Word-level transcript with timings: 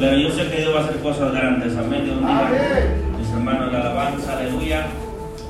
Pero 0.00 0.16
yo 0.16 0.30
sé 0.30 0.48
que 0.48 0.62
Dios 0.62 0.74
va 0.74 0.80
a 0.80 0.84
hacer 0.84 0.96
cosas 1.00 1.30
grandes. 1.32 1.76
Amén. 1.76 2.06
Dios. 2.06 2.16
Mis 3.18 3.30
hermanos, 3.30 3.70
la 3.70 3.80
alabanza, 3.80 4.32
aleluya. 4.32 4.86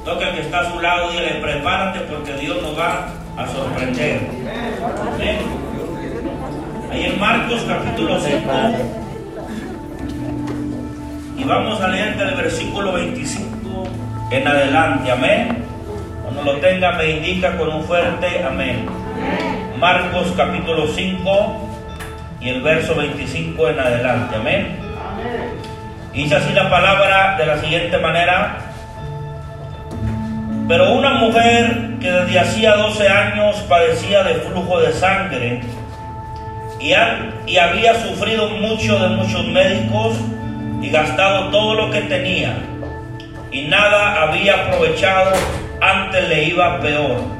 Toca 0.05 0.27
al 0.27 0.35
que 0.35 0.41
está 0.41 0.61
a 0.61 0.73
su 0.73 0.81
lado 0.81 1.13
y 1.13 1.17
dile, 1.17 1.35
prepárate 1.41 2.01
porque 2.01 2.33
Dios 2.33 2.61
nos 2.61 2.77
va 2.77 3.07
a 3.37 3.47
sorprender. 3.47 4.23
Amén. 5.15 5.39
Ahí 6.91 7.05
en 7.05 7.21
Marcos 7.21 7.65
capítulo 7.69 8.19
5. 8.19 8.41
Y 11.39 11.45
vamos 11.45 11.81
a 11.81 11.89
leer 11.89 12.17
del 12.19 12.35
versículo 12.35 12.95
25 12.95 13.85
en 14.33 14.49
adelante. 14.49 15.13
Amén. 15.13 15.65
Cuando 16.25 16.43
lo 16.43 16.59
tenga 16.59 16.93
me 16.93 17.09
indica 17.09 17.57
con 17.57 17.69
un 17.69 17.85
fuerte 17.85 18.43
amén. 18.43 18.87
Marcos 19.79 20.33
capítulo 20.37 20.89
5 20.89 21.70
y 22.41 22.49
el 22.49 22.63
verso 22.63 22.95
25 22.95 23.69
en 23.69 23.81
adelante. 23.81 24.37
Amén. 24.37 24.79
Dice 26.13 26.37
así 26.37 26.53
la 26.53 26.69
palabra 26.71 27.37
de 27.39 27.47
la 27.47 27.59
siguiente 27.59 27.99
manera. 27.99 28.59
Pero 30.69 30.93
una 30.93 31.15
mujer 31.15 31.95
que 32.01 32.11
desde 32.11 32.39
hacía 32.39 32.77
12 32.77 33.09
años 33.09 33.57
padecía 33.69 34.23
de 34.23 34.35
flujo 34.35 34.81
de 34.81 34.93
sangre 34.93 35.61
y, 36.79 36.93
y 37.51 37.57
había 37.59 37.95
sufrido 37.95 38.49
mucho 38.51 38.99
de 38.99 39.09
muchos 39.09 39.47
médicos 39.49 40.17
y 40.81 40.91
gastado 40.91 41.51
todo 41.51 41.75
lo 41.75 41.91
que 41.91 42.03
tenía 42.03 42.57
y 43.53 43.63
nada 43.63 44.23
había 44.23 44.67
aprovechado, 44.67 45.33
antes 45.81 46.29
le 46.29 46.45
iba 46.45 46.81
peor. 46.81 47.40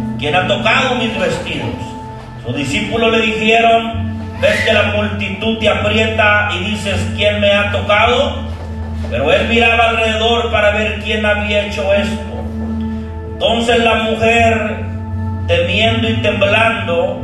¿quién 0.21 0.35
ha 0.35 0.47
tocado 0.47 0.95
mis 0.95 1.19
vestidos? 1.19 1.75
Sus 2.45 2.55
discípulos 2.55 3.11
le 3.11 3.21
dijeron, 3.21 4.37
ves 4.39 4.63
que 4.63 4.71
la 4.71 4.83
multitud 4.95 5.57
te 5.57 5.67
aprieta 5.67 6.51
y 6.53 6.71
dices, 6.71 6.95
¿quién 7.17 7.41
me 7.41 7.51
ha 7.51 7.71
tocado? 7.71 8.35
Pero 9.09 9.33
él 9.33 9.47
miraba 9.49 9.89
alrededor 9.89 10.51
para 10.51 10.71
ver 10.71 11.01
quién 11.03 11.25
había 11.25 11.65
hecho 11.65 11.91
esto. 11.93 12.21
Entonces 13.33 13.83
la 13.83 13.95
mujer, 13.95 14.75
temiendo 15.47 16.07
y 16.07 16.13
temblando, 16.17 17.19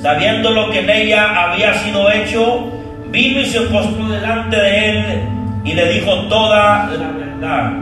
sabiendo 0.00 0.50
lo 0.50 0.70
que 0.70 0.80
en 0.80 0.90
ella 0.90 1.50
había 1.50 1.74
sido 1.74 2.10
hecho, 2.10 2.72
vino 3.08 3.40
y 3.40 3.46
se 3.46 3.60
postó 3.60 4.08
delante 4.08 4.56
de 4.56 4.90
él 4.90 5.22
y 5.64 5.74
le 5.74 5.92
dijo 5.92 6.14
toda 6.28 6.86
la 6.86 7.10
verdad. 7.10 7.72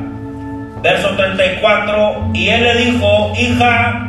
Verso 0.82 1.10
34, 1.10 2.30
y 2.34 2.48
él 2.48 2.64
le 2.64 2.74
dijo, 2.76 3.32
hija, 3.38 4.05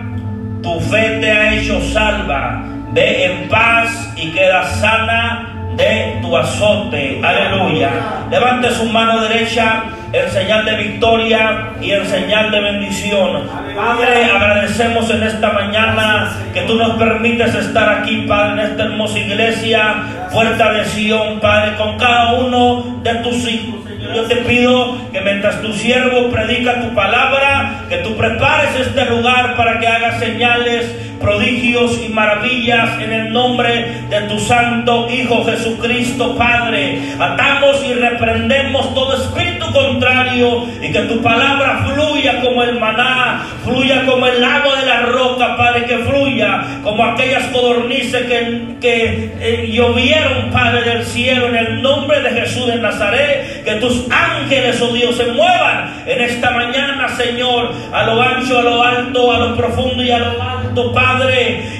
tu 0.61 0.79
fe 0.79 1.19
te 1.19 1.31
ha 1.31 1.53
hecho 1.53 1.81
salva, 1.81 2.63
ve 2.91 3.25
en 3.25 3.49
paz 3.49 4.13
y 4.15 4.31
queda 4.31 4.63
sana 4.65 5.53
de 5.75 6.19
tu 6.21 6.35
azote. 6.35 7.21
Aleluya. 7.23 7.91
Levante 8.31 8.71
su 8.71 8.85
mano 8.85 9.21
derecha 9.21 9.83
en 10.11 10.29
señal 10.31 10.65
de 10.65 10.75
victoria 10.75 11.69
y 11.81 11.91
en 11.91 12.05
señal 12.05 12.51
de 12.51 12.59
bendición. 12.59 13.43
Padre, 13.75 14.25
agradecemos 14.25 15.09
en 15.11 15.23
esta 15.23 15.51
mañana 15.51 16.31
que 16.53 16.61
tú 16.61 16.75
nos 16.75 16.97
permites 16.97 17.53
estar 17.53 17.89
aquí, 17.89 18.25
Padre, 18.27 18.63
en 18.63 18.71
esta 18.71 18.83
hermosa 18.83 19.19
iglesia, 19.19 19.95
fuerza 20.31 20.71
de 20.71 21.39
Padre, 21.41 21.75
con 21.75 21.97
cada 21.97 22.33
uno 22.33 22.99
de 23.03 23.15
tus 23.15 23.47
hijos. 23.47 23.86
Yo 24.13 24.23
te 24.23 24.37
pido 24.37 24.97
que 25.11 25.21
mientras 25.21 25.61
tu 25.61 25.73
siervo 25.73 26.29
predica 26.29 26.81
tu 26.81 26.93
palabra, 26.93 27.85
que 27.89 27.97
tú 27.97 28.15
prepares 28.15 28.69
este 28.79 29.05
lugar 29.05 29.55
para 29.55 29.79
que 29.79 29.87
haga 29.87 30.19
señales, 30.19 31.16
prodigios 31.19 31.99
y 32.03 32.09
maravillas 32.09 32.99
en 33.01 33.11
el 33.11 33.33
nombre 33.33 33.87
de 34.09 34.21
tu 34.21 34.39
santo 34.39 35.07
Hijo 35.09 35.43
Jesucristo, 35.45 36.35
Padre. 36.37 37.01
Atamos 37.19 37.83
y 37.85 37.93
reprendemos 37.93 38.93
todo 38.93 39.15
espíritu 39.15 39.65
contrario 39.71 40.65
y 40.81 40.91
que 40.91 40.99
tu 41.01 41.21
palabra 41.21 41.85
fluya 41.85 42.41
como 42.41 42.63
el 42.63 42.79
maná, 42.79 43.45
fluya 43.63 44.05
como 44.05 44.25
el 44.27 44.43
agua 44.43 44.79
de 44.79 44.85
la 44.85 45.01
roca, 45.01 45.57
Padre, 45.57 45.85
que 45.85 45.97
fluya 45.99 46.63
como 46.83 47.03
aquellas 47.03 47.43
codornices 47.47 48.25
que, 48.27 48.75
que 48.79 49.31
eh, 49.39 49.71
llovieron, 49.71 50.51
Padre 50.51 50.81
del 50.81 51.05
cielo, 51.05 51.47
en 51.47 51.55
el 51.55 51.81
nombre 51.81 52.21
de 52.21 52.29
Jesús 52.31 52.67
de 52.67 52.77
Nazaret, 52.77 53.63
que 53.63 53.73
tus 53.75 54.05
ángeles, 54.11 54.81
oh 54.81 54.93
Dios, 54.93 55.15
se 55.15 55.25
muevan 55.25 56.03
en 56.05 56.21
esta 56.21 56.51
mañana, 56.51 57.07
Señor, 57.09 57.71
a 57.91 58.03
lo 58.03 58.21
ancho, 58.21 58.59
a 58.59 58.61
lo 58.61 58.83
alto, 58.83 59.31
a 59.31 59.39
lo 59.39 59.55
profundo 59.55 60.03
y 60.03 60.11
a 60.11 60.19
lo 60.19 60.41
alto, 60.41 60.93
Padre. 60.93 61.06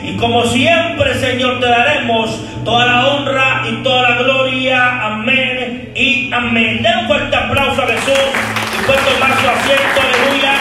Y 0.04 0.16
como 0.16 0.46
siempre, 0.46 1.14
Señor, 1.16 1.60
te 1.60 1.68
daremos 1.68 2.30
toda 2.64 2.86
la 2.86 3.08
honra 3.08 3.64
y 3.70 3.84
toda 3.84 4.10
la 4.10 4.16
gloria. 4.18 5.06
Amén 5.06 5.92
y 5.96 6.32
amén. 6.34 6.82
Den 6.82 7.00
un 7.00 7.08
fuerte 7.08 7.36
aplauso 7.36 7.82
a 7.82 7.88
Jesús 7.88 8.14
y 8.74 8.86
puede 8.86 9.00
tomar 9.00 9.32
su 9.38 9.48
asiento, 9.50 10.02
aleluya, 10.02 10.54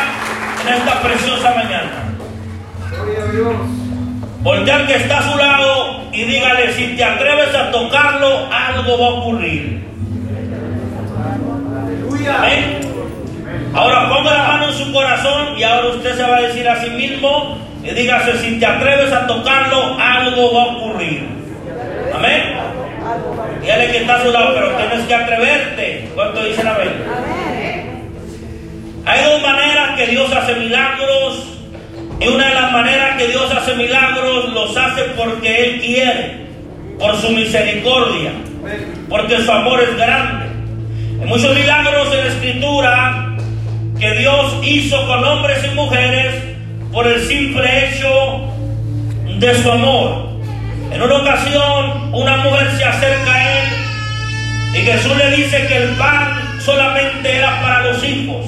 en 0.63 0.75
esta 0.75 1.01
preciosa 1.01 1.55
mañana. 1.55 1.91
Gloria 2.91 3.23
a 3.23 3.33
Dios. 3.33 3.55
Voltea 4.43 4.77
al 4.77 4.87
que 4.87 4.97
está 4.97 5.19
a 5.19 5.31
su 5.31 5.39
lado 5.39 6.01
y 6.13 6.25
dígale, 6.25 6.73
si 6.73 6.97
te 6.97 7.05
atreves 7.05 7.55
a 7.55 7.71
tocarlo, 7.71 8.49
algo 8.53 8.99
va 8.99 9.07
a 9.07 9.11
ocurrir. 9.11 9.87
Aleluya. 11.85 12.37
Amén. 12.37 12.81
Ahora 13.75 14.09
ponga 14.09 14.33
la 14.33 14.49
mano 14.49 14.69
en 14.69 14.75
su 14.75 14.93
corazón 14.93 15.57
y 15.57 15.63
ahora 15.63 15.89
usted 15.89 16.17
se 16.17 16.23
va 16.23 16.37
a 16.39 16.43
decir 16.43 16.69
a 16.69 16.83
sí 16.83 16.91
mismo 16.91 17.66
y 17.87 17.95
dígase, 17.95 18.39
si 18.39 18.59
te 18.59 18.67
atreves 18.67 19.13
a 19.13 19.27
tocarlo, 19.27 19.97
algo 19.99 20.55
va 20.55 20.63
a 20.63 20.67
ocurrir. 20.77 21.29
Amén. 22.13 22.57
Dígale 23.61 23.91
que 23.93 23.99
está 23.99 24.17
a 24.17 24.23
su 24.23 24.33
lado, 24.33 24.55
pero 24.55 24.71
tienes 24.71 25.07
que 25.07 25.15
atreverte. 25.15 26.09
¿Cuánto 26.15 26.45
dicen 26.45 26.67
amén? 26.67 26.91
Hay 29.05 29.25
dos 29.25 29.41
maneras 29.41 29.97
que 29.97 30.07
Dios 30.09 30.33
hace 30.33 30.55
milagros. 30.57 31.53
Y 32.19 32.29
una 32.29 32.49
de 32.49 32.55
las 32.55 32.73
maneras 32.73 33.17
que 33.19 33.29
Dios 33.29 33.53
hace 33.53 33.75
milagros 33.75 34.53
los 34.53 34.77
hace 34.77 35.03
porque 35.17 35.65
Él 35.65 35.81
quiere, 35.81 36.47
por 36.99 37.15
su 37.17 37.31
misericordia, 37.31 38.33
porque 39.09 39.39
su 39.43 39.53
amor 39.53 39.81
es 39.83 39.95
grande. 39.97 40.47
Hay 41.21 41.29
muchos 41.29 41.55
milagros 41.55 42.09
en 42.15 42.21
la 42.21 42.33
escritura 42.33 43.37
que 44.01 44.11
Dios 44.13 44.57
hizo 44.65 45.07
con 45.07 45.23
hombres 45.25 45.59
y 45.71 45.75
mujeres 45.75 46.56
por 46.97 47.07
el 47.07 47.21
simple 47.29 47.63
hecho 47.85 48.09
de 49.39 49.55
su 49.57 49.71
amor. 49.71 50.31
En 50.91 51.03
una 51.03 51.17
ocasión 51.17 52.15
una 52.15 52.39
mujer 52.39 52.71
se 52.79 52.85
acerca 52.87 53.35
a 53.35 53.59
él 53.59 53.69
y 54.73 54.79
Jesús 54.79 55.15
le 55.15 55.37
dice 55.37 55.67
que 55.67 55.77
el 55.77 55.89
pan 55.97 56.59
solamente 56.59 57.37
era 57.37 57.61
para 57.61 57.85
los 57.85 58.03
hijos. 58.03 58.47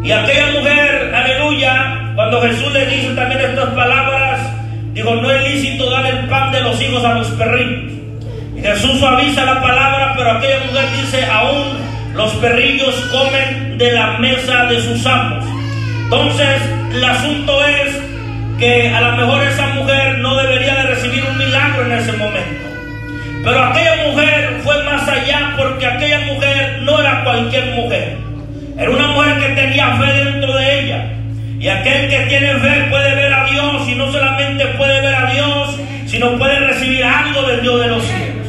Y 0.00 0.12
aquella 0.12 0.46
mujer, 0.60 1.12
aleluya, 1.12 2.12
cuando 2.14 2.40
Jesús 2.40 2.72
le 2.72 2.86
dice 2.86 3.16
también 3.16 3.40
estas 3.40 3.70
palabras, 3.70 4.38
dijo, 4.92 5.12
no 5.16 5.28
es 5.28 5.52
lícito 5.52 5.90
dar 5.90 6.06
el 6.06 6.28
pan 6.28 6.52
de 6.52 6.60
los 6.60 6.80
hijos 6.80 7.04
a 7.04 7.14
los 7.14 7.26
perrillos. 7.30 7.92
Y 8.54 8.60
Jesús 8.60 9.00
suaviza 9.00 9.44
la 9.44 9.60
palabra, 9.60 10.14
pero 10.16 10.30
aquella 10.30 10.60
mujer 10.66 10.84
dice, 11.00 11.26
aún 11.26 11.66
los 12.14 12.30
perrillos 12.34 12.94
comen 13.10 13.76
de 13.76 13.90
la 13.90 14.18
mesa 14.18 14.66
de 14.66 14.80
sus 14.80 15.04
amos. 15.04 15.44
Entonces, 16.04 16.79
el 16.92 17.04
asunto 17.04 17.64
es 17.64 17.96
que 18.58 18.88
a 18.88 19.00
lo 19.00 19.16
mejor 19.16 19.42
esa 19.42 19.66
mujer 19.68 20.18
no 20.18 20.36
debería 20.36 20.74
de 20.74 20.82
recibir 20.82 21.24
un 21.24 21.38
milagro 21.38 21.86
en 21.86 21.92
ese 21.92 22.12
momento. 22.12 22.68
Pero 23.42 23.64
aquella 23.64 23.96
mujer 24.08 24.60
fue 24.62 24.82
más 24.84 25.08
allá 25.08 25.54
porque 25.56 25.86
aquella 25.86 26.20
mujer 26.20 26.80
no 26.82 27.00
era 27.00 27.24
cualquier 27.24 27.74
mujer. 27.74 28.18
Era 28.76 28.90
una 28.90 29.08
mujer 29.08 29.38
que 29.38 29.48
tenía 29.54 29.96
fe 29.96 30.12
dentro 30.24 30.56
de 30.56 30.80
ella. 30.80 31.12
Y 31.58 31.68
aquel 31.68 32.08
que 32.08 32.18
tiene 32.26 32.54
fe 32.54 32.86
puede 32.90 33.14
ver 33.14 33.32
a 33.32 33.46
Dios 33.46 33.88
y 33.88 33.94
no 33.94 34.10
solamente 34.12 34.66
puede 34.76 35.00
ver 35.00 35.14
a 35.14 35.32
Dios, 35.32 35.76
sino 36.06 36.38
puede 36.38 36.58
recibir 36.60 37.04
algo 37.04 37.42
del 37.42 37.62
Dios 37.62 37.80
de 37.80 37.88
los 37.88 38.02
cielos. 38.02 38.46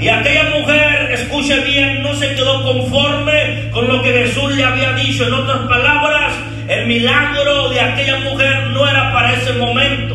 Y 0.00 0.08
aquella 0.08 0.44
mujer, 0.58 1.10
escuche 1.12 1.60
bien, 1.60 2.02
no 2.02 2.14
se 2.14 2.34
quedó 2.34 2.62
conforme 2.62 3.70
con 3.72 3.88
lo 3.88 4.02
que 4.02 4.10
Jesús 4.12 4.54
le 4.54 4.64
había 4.64 4.92
dicho. 4.92 5.26
En 5.26 5.34
otras 5.34 5.58
palabras, 5.68 6.32
el 6.70 6.86
milagro 6.86 7.68
de 7.70 7.80
aquella 7.80 8.20
mujer 8.20 8.68
no 8.68 8.88
era 8.88 9.12
para 9.12 9.32
ese 9.32 9.54
momento, 9.54 10.14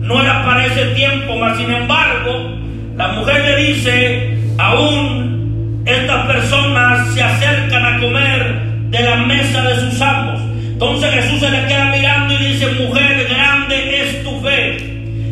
no 0.00 0.22
era 0.22 0.42
para 0.46 0.64
ese 0.64 0.86
tiempo, 0.94 1.36
mas 1.36 1.58
sin 1.58 1.70
embargo, 1.70 2.56
la 2.96 3.08
mujer 3.08 3.44
le 3.44 3.56
dice, 3.64 4.38
aún 4.56 5.82
estas 5.84 6.26
personas 6.26 7.12
se 7.12 7.22
acercan 7.22 7.84
a 7.84 8.00
comer 8.00 8.62
de 8.88 9.02
la 9.02 9.16
mesa 9.16 9.62
de 9.62 9.78
sus 9.78 10.00
amos. 10.00 10.40
Entonces 10.72 11.12
Jesús 11.12 11.38
se 11.38 11.50
le 11.50 11.66
queda 11.66 11.94
mirando 11.94 12.32
y 12.32 12.46
dice, 12.46 12.66
mujer, 12.82 13.26
grande 13.28 14.00
es 14.00 14.24
tu 14.24 14.40
fe. 14.40 14.76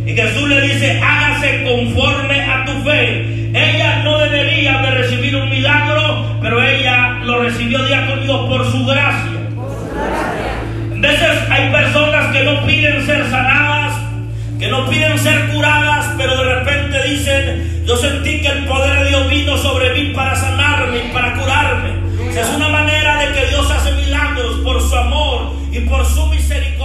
Y 0.05 0.15
Jesús 0.15 0.51
le 0.51 0.61
dice, 0.61 1.01
hágase 1.01 1.65
conforme 1.65 2.43
a 2.43 2.67
tu 2.67 2.73
fe. 2.83 3.49
Ella 3.55 4.03
no 4.05 4.19
debería 4.19 4.83
de 4.83 4.91
recibir 4.91 5.35
un 5.35 5.49
milagro, 5.49 6.27
pero 6.43 6.63
ella 6.63 7.21
lo 7.25 7.43
recibió 7.43 7.83
día 7.87 8.07
con 8.07 8.49
por 8.51 8.71
su 8.71 8.85
gracia. 8.85 9.33
Por 9.57 9.71
su 9.71 9.95
gracia 9.95 10.58
veces 11.01 11.31
hay 11.51 11.71
personas 11.71 12.33
que 12.33 12.45
no 12.45 12.67
piden 12.67 13.07
ser 13.07 13.31
sanadas, 13.31 13.95
que 14.59 14.69
no 14.69 14.89
piden 14.89 15.19
ser 15.19 15.49
curadas, 15.49 16.07
pero 16.17 16.37
de 16.37 16.55
repente 16.55 17.03
dicen, 17.09 17.85
yo 17.87 17.97
sentí 17.97 18.41
que 18.41 18.49
el 18.49 18.65
poder 18.65 19.05
de 19.05 19.09
Dios 19.09 19.31
vino 19.31 19.57
sobre 19.57 19.95
mí 19.95 20.13
para 20.15 20.35
sanarme 20.35 21.07
y 21.07 21.13
para 21.13 21.35
curarme. 21.35 21.91
Es 22.39 22.49
una 22.55 22.69
manera 22.69 23.19
de 23.19 23.33
que 23.33 23.47
Dios 23.47 23.71
hace 23.71 23.93
milagros 23.93 24.61
por 24.65 24.81
su 24.81 24.97
amor 24.97 25.53
y 25.73 25.81
por 25.81 26.05
su 26.05 26.27
misericordia. 26.27 26.78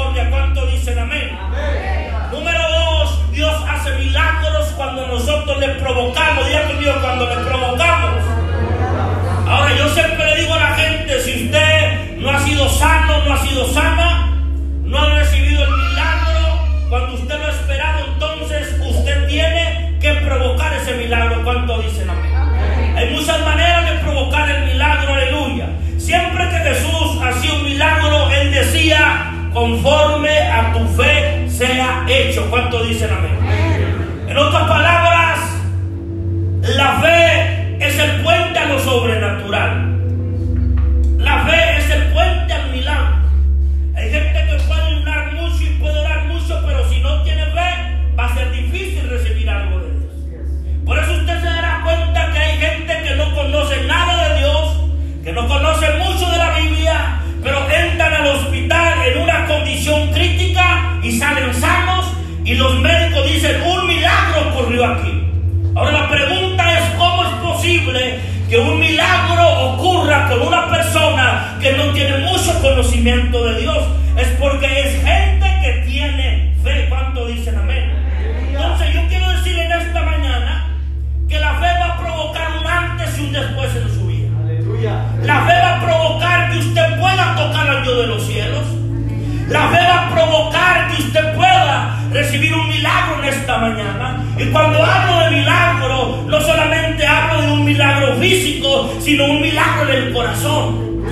Y 94.44 94.48
cuando 94.48 94.84
hablo 94.84 95.20
de 95.20 95.38
milagro, 95.38 96.24
no 96.28 96.42
solamente 96.42 97.08
hablo 97.08 97.42
de 97.42 97.52
un 97.54 97.64
milagro 97.64 98.18
físico, 98.18 98.94
sino 99.00 99.24
un 99.26 99.42
milagro 99.42 99.90
en 99.90 100.04
el 100.04 100.14
corazón. 100.14 101.04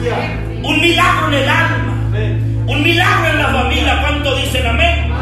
Un 0.64 0.82
milagro 0.82 1.28
en 1.30 1.34
el 1.36 1.48
alma. 1.48 1.94
Un 2.68 2.84
milagro 2.84 3.30
en 3.30 3.38
la 3.38 3.48
familia. 3.48 4.02
¿Cuánto 4.02 4.36
dicen 4.36 4.68
amén? 4.68 5.14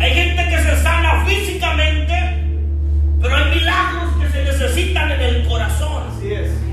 Hay 0.00 0.10
gente 0.10 0.48
que 0.48 0.58
se 0.58 0.82
sana 0.82 1.22
físicamente, 1.26 2.14
pero 3.20 3.36
hay 3.36 3.58
milagros 3.58 4.14
que 4.22 4.28
se 4.30 4.44
necesitan 4.44 5.12
en 5.12 5.20
el 5.20 5.46
corazón. 5.46 6.02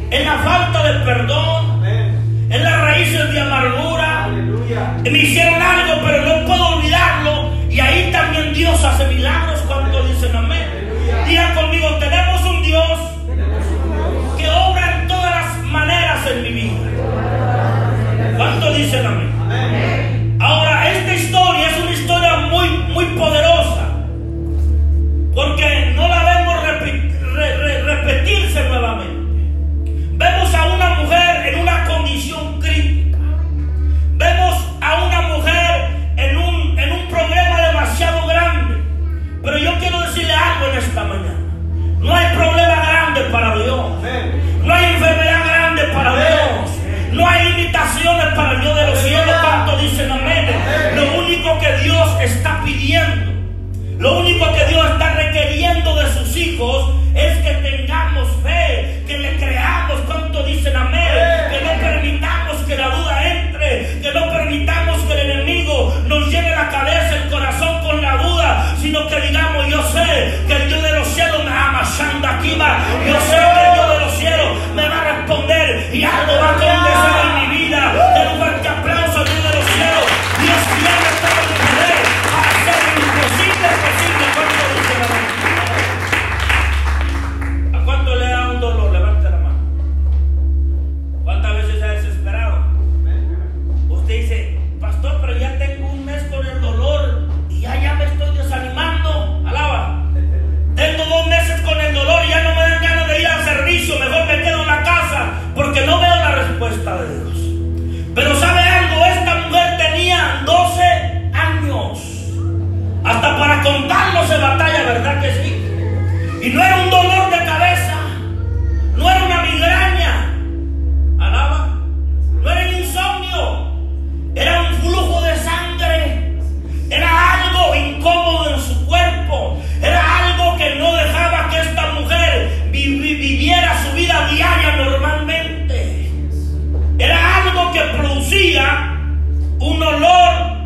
En 0.09 0.25
la 0.25 0.37
falta 0.37 0.83
de 0.83 0.99
perdón. 1.05 1.85
En 1.85 2.63
las 2.63 2.81
raíces 2.81 3.33
de 3.33 3.41
amargura. 3.41 4.29
Me 5.03 5.19
hicieron 5.19 5.61
algo, 5.61 6.01
pero 6.05 6.25
no 6.25 6.45
puedo 6.45 6.62
hijos 56.35 56.93
es 57.13 57.37
que 57.39 57.53
tengamos 57.55 58.27
fe. 58.43 58.62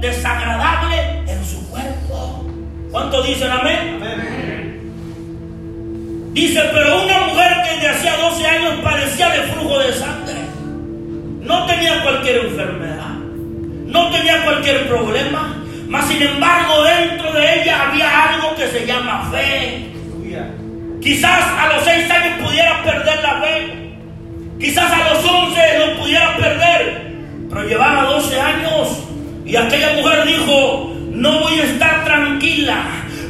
desagradable 0.08 1.24
en 1.28 1.46
su 1.46 1.70
cuerpo. 1.70 2.46
¿Cuánto 2.92 3.22
dicen 3.24 3.52
amén? 3.52 4.00
Dice, 6.32 6.62
pero 6.72 7.04
una 7.04 7.20
mujer 7.28 7.52
que 7.64 7.82
de 7.82 7.90
hacía 7.90 8.16
12 8.18 8.48
años 8.48 8.74
parecía 8.84 9.30
de 9.30 9.42
flujo 9.52 9.80
de 9.80 9.94
sangre, 9.94 10.36
no 11.42 11.66
tenía 11.66 12.04
cualquier 12.04 12.46
enfermedad, 12.46 13.16
no 13.88 14.12
tenía 14.12 14.44
cualquier 14.44 14.88
problema, 14.88 15.56
mas 15.88 16.08
sin 16.08 16.22
embargo 16.22 16.84
dentro 16.84 17.34
de 17.34 17.62
ella 17.62 17.90
había 17.90 18.34
algo 18.34 18.56
que 18.56 18.68
se 18.68 18.86
llama 18.86 19.30
fe. 19.32 19.94
Quizás 21.02 21.44
a 21.58 21.74
los 21.74 21.84
6 21.84 22.12
años 22.12 22.46
pudiera 22.46 22.84
perder 22.84 23.22
la 23.24 23.42
fe, 23.42 23.98
quizás 24.60 24.92
a 24.92 25.14
los 25.14 25.26
11 25.26 25.80
lo 25.80 26.02
pudiera 26.02 26.38
perder, 26.38 27.14
pero 27.50 27.64
llevaba 27.64 28.04
12 28.04 28.40
años 28.40 29.07
y 29.48 29.56
aquella 29.56 29.94
mujer 29.94 30.26
dijo, 30.26 30.94
no 31.12 31.40
voy 31.40 31.60
a 31.60 31.64
estar 31.64 32.04
tranquila. 32.04 32.84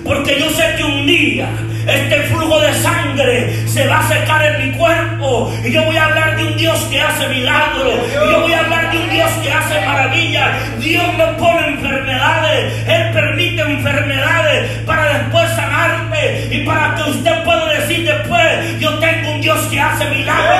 Porque 0.03 0.39
yo 0.39 0.49
sé 0.49 0.75
que 0.77 0.83
un 0.83 1.05
día 1.05 1.47
este 1.87 2.21
flujo 2.23 2.59
de 2.59 2.73
sangre 2.73 3.67
se 3.67 3.87
va 3.87 3.99
a 3.99 4.07
secar 4.07 4.45
en 4.45 4.71
mi 4.71 4.77
cuerpo. 4.77 5.53
Y 5.63 5.71
yo 5.71 5.83
voy 5.83 5.95
a 5.95 6.05
hablar 6.05 6.35
de 6.37 6.43
un 6.43 6.57
Dios 6.57 6.77
que 6.91 6.99
hace 6.99 7.27
milagros. 7.29 7.93
Y 8.11 8.31
yo 8.31 8.41
voy 8.41 8.51
a 8.51 8.59
hablar 8.59 8.91
de 8.91 8.97
un 8.97 9.09
Dios 9.09 9.31
que 9.43 9.51
hace 9.51 9.85
maravillas. 9.85 10.79
Dios 10.79 11.05
no 11.17 11.37
pone 11.37 11.67
enfermedades. 11.67 12.87
Él 12.87 13.11
permite 13.13 13.61
enfermedades 13.61 14.71
para 14.85 15.19
después 15.19 15.49
sanarte. 15.51 16.49
Y 16.51 16.65
para 16.65 16.95
que 16.95 17.11
usted 17.11 17.43
pueda 17.43 17.65
decir 17.67 18.05
después, 18.05 18.79
yo 18.79 18.97
tengo 18.99 19.31
un 19.33 19.41
Dios 19.41 19.59
que 19.71 19.79
hace 19.79 20.09
milagros. 20.09 20.57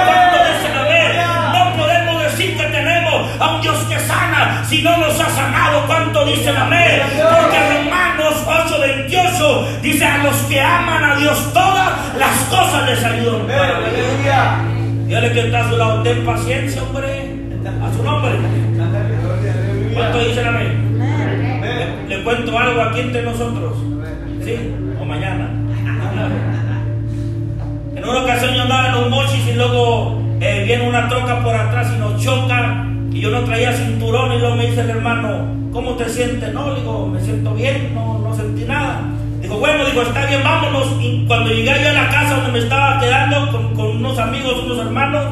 No 1.52 1.78
podemos 1.78 2.24
decir 2.24 2.56
que 2.56 2.64
tenemos 2.64 3.30
a 3.40 3.56
un 3.56 3.62
Dios 3.62 3.77
sana 4.38 4.64
si 4.66 4.82
no 4.82 4.98
nos 4.98 5.20
ha 5.20 5.30
sanado. 5.30 5.86
¿Cuánto 5.88 6.26
dicen 6.26 6.56
amén? 6.56 7.02
Porque 7.16 7.60
Romanos 7.84 8.36
8:28 8.46 9.82
dice 9.82 10.06
a 10.06 10.24
los 10.24 10.36
que 10.44 10.62
aman 10.62 11.04
a 11.04 11.16
Dios 11.16 11.54
todas 11.54 11.92
las 12.18 12.38
cosas 12.50 12.90
les 12.90 13.04
ayudan. 13.04 13.48
Dígale 15.08 15.32
que 15.32 15.40
está 15.40 15.66
a 15.66 15.70
su 15.70 15.78
lado, 15.78 16.04
ten 16.04 16.26
paciencia, 16.26 16.84
hombre. 16.84 17.38
A 17.66 17.94
su 17.96 18.04
nombre. 18.04 18.32
¿Cuánto 19.94 20.20
dicen 20.20 20.48
amén? 20.48 21.00
Le, 21.62 22.18
le 22.18 22.24
cuento 22.24 22.58
algo 22.58 22.82
aquí 22.82 23.00
entre 23.02 23.24
nosotros. 23.24 23.74
¿Sí? 24.44 24.74
O 25.00 25.06
mañana. 25.06 25.50
En 27.96 28.04
una 28.04 28.20
ocasión 28.22 28.54
yo 28.54 28.62
andaba 28.62 28.88
en 28.88 28.94
los 28.94 29.10
mochis 29.10 29.48
y 29.48 29.54
luego 29.54 30.22
eh, 30.40 30.64
viene 30.66 30.88
una 30.88 31.10
troca 31.10 31.44
por 31.44 31.56
atrás 31.56 31.92
y 31.96 32.00
nos 32.00 32.24
choca. 32.24 32.88
Y 33.18 33.22
yo 33.22 33.32
no 33.32 33.40
traía 33.46 33.74
cinturón 33.74 34.32
y 34.32 34.38
luego 34.38 34.56
me 34.56 34.68
dice 34.68 34.82
el 34.82 34.92
hermano, 34.92 35.48
¿cómo 35.74 35.96
te 35.96 36.08
sientes? 36.08 36.54
No, 36.54 36.76
digo, 36.76 37.08
me 37.08 37.20
siento 37.20 37.52
bien, 37.56 37.96
no, 37.96 38.20
no 38.20 38.36
sentí 38.36 38.64
nada. 38.64 39.10
Digo, 39.42 39.58
bueno, 39.58 39.86
digo, 39.86 40.04
está 40.04 40.28
bien, 40.28 40.44
vámonos. 40.44 40.86
Y 41.02 41.26
cuando 41.26 41.50
llegué 41.50 41.82
yo 41.82 41.90
a 41.90 41.94
la 41.94 42.10
casa 42.10 42.36
donde 42.36 42.52
me 42.52 42.60
estaba 42.60 43.00
quedando 43.00 43.52
con, 43.52 43.74
con 43.74 43.88
unos 43.88 44.20
amigos, 44.20 44.62
unos 44.66 44.86
hermanos, 44.86 45.26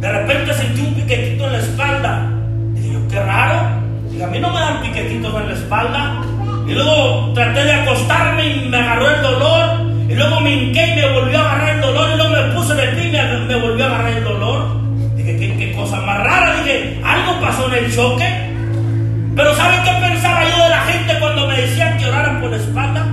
de 0.00 0.12
repente 0.12 0.54
sentí 0.54 0.80
un 0.82 0.94
piquetito 0.94 1.46
en 1.46 1.52
la 1.54 1.58
espalda. 1.58 2.32
Dije 2.74 2.92
yo, 2.92 3.08
qué 3.08 3.20
raro. 3.20 3.68
Dije, 4.08 4.22
a 4.22 4.28
mí 4.28 4.38
no 4.38 4.52
me 4.52 4.60
dan 4.60 4.80
piquetitos 4.80 5.34
en 5.40 5.48
la 5.48 5.54
espalda. 5.54 6.22
Y 6.68 6.72
luego 6.72 7.32
traté 7.34 7.64
de 7.64 7.72
acostarme 7.72 8.46
y 8.46 8.68
me 8.68 8.76
agarró 8.76 9.10
el 9.10 9.22
dolor. 9.22 9.70
Y 10.08 10.14
luego 10.14 10.40
me 10.40 10.54
hinqué 10.54 10.86
y 10.86 10.94
me 11.00 11.18
volvió 11.18 11.36
a 11.36 11.50
agarrar 11.50 11.74
el 11.74 11.80
dolor. 11.80 12.10
Y 12.12 12.16
luego 12.16 12.30
me 12.30 12.54
puse 12.54 12.74
de 12.74 12.86
pie 12.92 13.08
y 13.08 13.46
me 13.48 13.56
volvió 13.56 13.84
a 13.86 13.88
agarrar 13.88 14.12
el 14.12 14.22
dolor. 14.22 14.65
Dije, 15.86 15.96
¿qué, 15.96 16.10
qué 16.10 16.16
cosa. 16.16 16.62
Dije, 16.64 17.00
algo 17.04 17.40
pasó 17.40 17.68
en 17.68 17.84
el 17.84 17.94
choque. 17.94 18.26
Pero 19.36 19.54
¿saben 19.54 19.82
qué 19.84 19.90
pensaba 20.00 20.44
yo 20.44 20.64
de 20.64 20.70
la 20.70 20.80
gente 20.80 21.18
cuando 21.20 21.46
me 21.46 21.60
decían 21.60 21.98
que 21.98 22.06
oraran 22.06 22.40
por 22.40 22.50
la 22.50 22.56
espalda? 22.56 23.06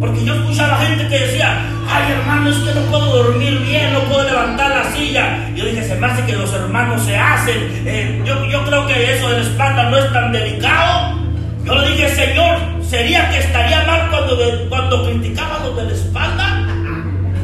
Porque 0.00 0.24
yo 0.24 0.34
escuchaba 0.34 0.74
a 0.74 0.86
gente 0.86 1.06
que 1.08 1.18
decía, 1.18 1.58
ay 1.88 2.12
hermano, 2.12 2.50
es 2.50 2.56
que 2.56 2.74
no 2.74 2.80
puedo 2.86 3.22
dormir 3.22 3.58
bien, 3.60 3.92
no 3.92 4.00
puedo 4.00 4.24
levantar 4.24 4.70
la 4.70 4.90
silla. 4.92 5.48
Yo 5.54 5.64
dije, 5.66 5.82
se 5.82 5.94
me 5.96 6.06
hace 6.06 6.24
que 6.24 6.32
los 6.32 6.52
hermanos 6.52 7.02
se 7.02 7.16
hacen. 7.16 7.82
Eh, 7.86 8.22
yo, 8.24 8.44
yo 8.46 8.64
creo 8.64 8.86
que 8.86 9.14
eso 9.14 9.28
de 9.28 9.38
la 9.38 9.42
espalda 9.42 9.90
no 9.90 9.98
es 9.98 10.12
tan 10.12 10.32
delicado. 10.32 11.18
Yo 11.64 11.74
le 11.74 11.90
dije, 11.90 12.08
Señor, 12.08 12.58
¿sería 12.82 13.28
que 13.30 13.38
estaría 13.38 13.84
mal 13.84 14.08
cuando, 14.10 14.38
cuando 14.68 15.04
criticaba 15.06 15.58
los 15.64 15.76
de 15.76 15.84
la 15.84 15.92
espalda? 15.92 16.66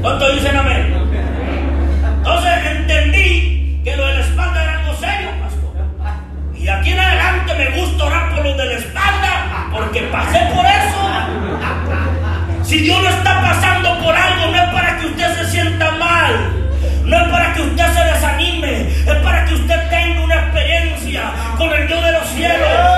¿Cuánto 0.01 0.33
dicen 0.33 0.57
amén? 0.57 0.95
Entonces 2.19 2.53
entendí 2.67 3.62
de 8.57 8.67
la 8.67 8.75
espalda, 8.75 9.69
porque 9.73 10.01
pasé 10.03 10.39
por 10.55 10.65
eso. 10.67 11.03
Si 12.65 12.79
Dios 12.79 13.03
lo 13.03 13.09
está 13.09 13.41
pasando 13.41 13.99
por 14.01 14.15
algo, 14.15 14.47
no 14.51 14.63
es 14.63 14.71
para 14.71 14.99
que 14.99 15.07
usted 15.07 15.35
se 15.37 15.51
sienta 15.51 15.91
mal, 15.93 16.53
no 17.05 17.17
es 17.17 17.29
para 17.29 17.55
que 17.55 17.63
usted 17.63 17.87
se 17.93 18.05
desanime, 18.05 18.89
es 18.89 19.17
para 19.23 19.45
que 19.45 19.55
usted 19.55 19.89
tenga 19.89 20.23
una 20.23 20.35
experiencia 20.35 21.23
con 21.57 21.73
el 21.73 21.87
Dios 21.87 22.05
de 22.05 22.13
los 22.13 22.29
cielos 22.29 22.92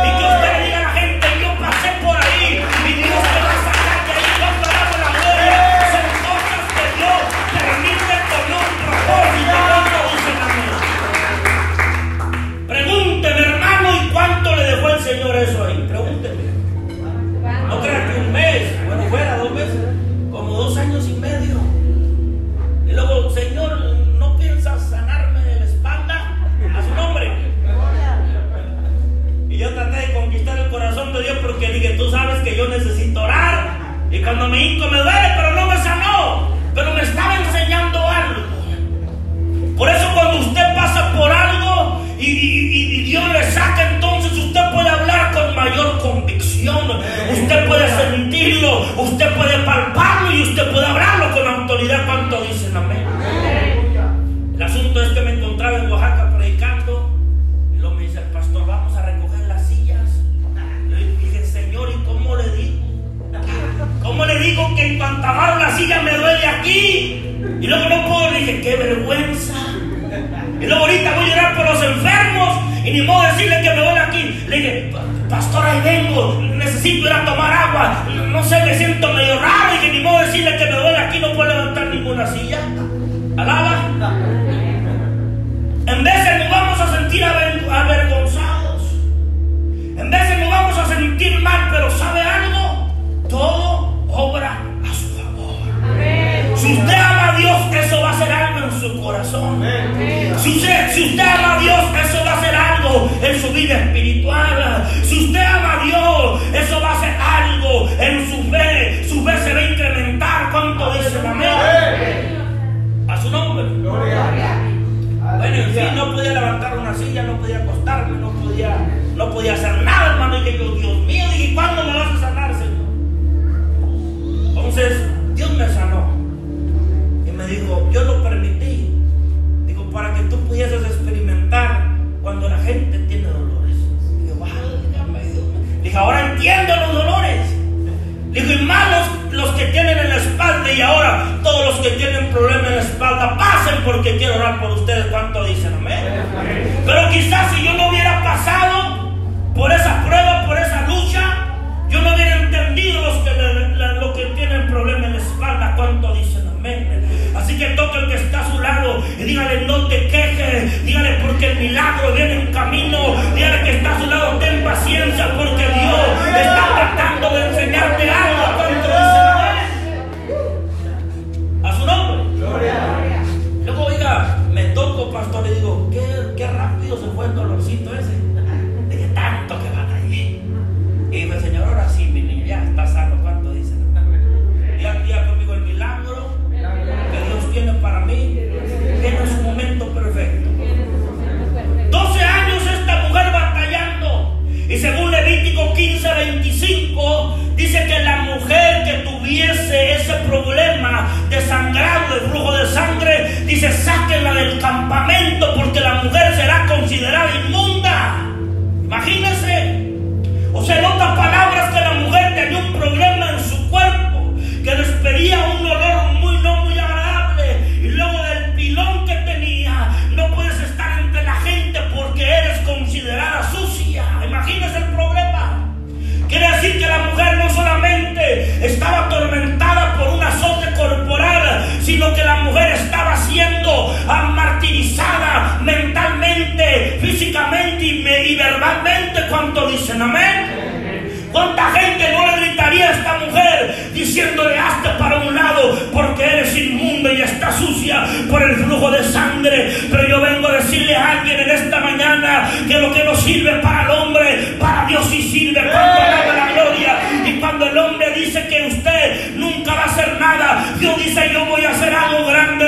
Dios 260.78 260.99
dice 260.99 261.31
yo 261.33 261.47
voy 261.47 261.64
a 261.64 261.71
hacer 261.71 261.95
algo 261.95 262.26
grande 262.26 262.63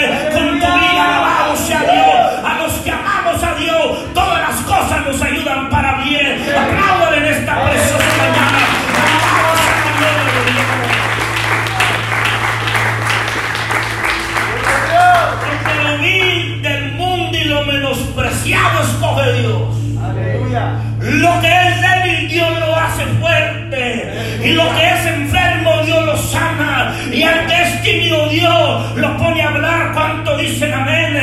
es 28.15 28.31
Dios 28.31 28.97
lo 28.97 29.17
pone 29.17 29.43
a 29.43 29.49
hablar. 29.49 29.93
¿Cuánto 29.93 30.37
dicen 30.37 30.73
amén? 30.73 31.15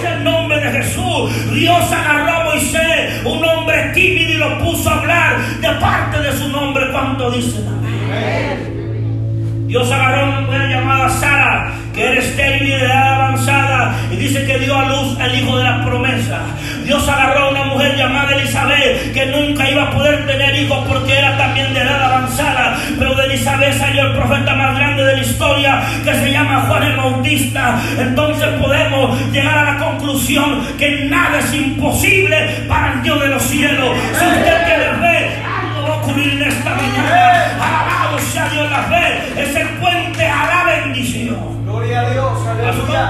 Sea 0.00 0.16
el 0.16 0.24
nombre 0.24 0.60
de 0.60 0.70
Jesús. 0.72 1.52
Dios 1.52 1.92
agarró 1.92 2.40
a 2.40 2.44
Moisés, 2.44 3.24
un 3.24 3.44
hombre 3.44 3.90
tímido, 3.94 4.30
y 4.30 4.34
lo 4.34 4.58
puso 4.58 4.90
a 4.90 4.98
hablar 4.98 5.38
de 5.60 5.68
parte 5.80 6.20
de 6.20 6.32
su 6.32 6.48
nombre. 6.48 6.90
¿Cuánto 6.90 7.30
dicen 7.30 7.66
amén? 7.68 9.66
Dios 9.66 9.90
agarró 9.90 10.20
a 10.20 10.28
una 10.28 10.40
mujer 10.42 10.68
llamada 10.68 11.08
Sara, 11.08 11.72
que 11.94 12.04
era 12.04 12.20
estéril 12.20 12.68
de 12.68 12.84
edad 12.84 13.14
avanzada, 13.14 13.94
y 14.10 14.16
dice 14.16 14.44
que 14.46 14.58
dio 14.58 14.76
a 14.76 14.84
luz 14.84 15.18
al 15.18 15.34
hijo 15.34 15.56
de 15.56 15.64
la 15.64 15.84
promesa. 15.84 16.40
Dios 16.84 17.08
agarró 17.08 17.46
a 17.46 17.50
una 17.50 17.64
mujer 17.64 17.96
llamada 17.96 18.34
Elizabeth, 18.36 19.12
que 19.12 19.26
nunca 19.26 19.68
iba 19.70 19.84
a 19.84 19.90
poder 19.90 20.26
tener 20.26 20.54
hijos 20.56 20.84
porque 20.86 21.18
era 21.18 21.36
también 21.36 21.72
de 21.72 21.80
edad 21.80 22.02
avanzada. 22.02 22.76
Pero 22.98 23.14
de 23.14 23.24
Elizabeth 23.24 23.78
salió 23.78 24.02
el 24.02 24.12
profeta 24.12 24.54
más 24.54 24.76
grande 24.76 25.04
de 25.04 25.16
la 25.16 25.22
historia, 25.22 25.82
que 26.04 26.14
se 26.14 26.30
llama 26.30 26.66
Juan 26.68 26.82
el 26.82 26.96
Bautista. 26.96 27.80
Entonces 27.98 28.48
podemos 28.60 29.18
llegar 29.32 29.58
a 29.58 29.72
la 29.72 29.78
conclusión 29.78 30.66
que 30.78 31.06
nada 31.06 31.38
es 31.38 31.54
imposible 31.54 32.64
para 32.68 32.92
el 32.92 33.02
Dios 33.02 33.20
de 33.20 33.28
los 33.28 33.42
cielos. 33.42 33.96
Si 34.18 34.24
usted 34.24 34.64
tiene 34.66 34.84
fe, 35.00 35.42
algo 35.44 35.88
va 35.88 35.94
a 35.94 35.98
ocurrir 35.98 36.32
en 36.34 36.42
esta 36.42 36.70
mañana. 36.70 37.44
Alabado 37.54 38.18
sea 38.18 38.48
Dios 38.48 38.70
la 38.70 38.82
fe, 38.84 39.42
es 39.42 39.56
el 39.56 39.68
puente 39.80 40.26
a 40.26 40.46
la 40.46 40.64
bendición. 40.64 41.64
Gloria 41.64 42.00
a 42.00 42.10
Dios. 42.10 42.46
Aleluya. 42.46 43.08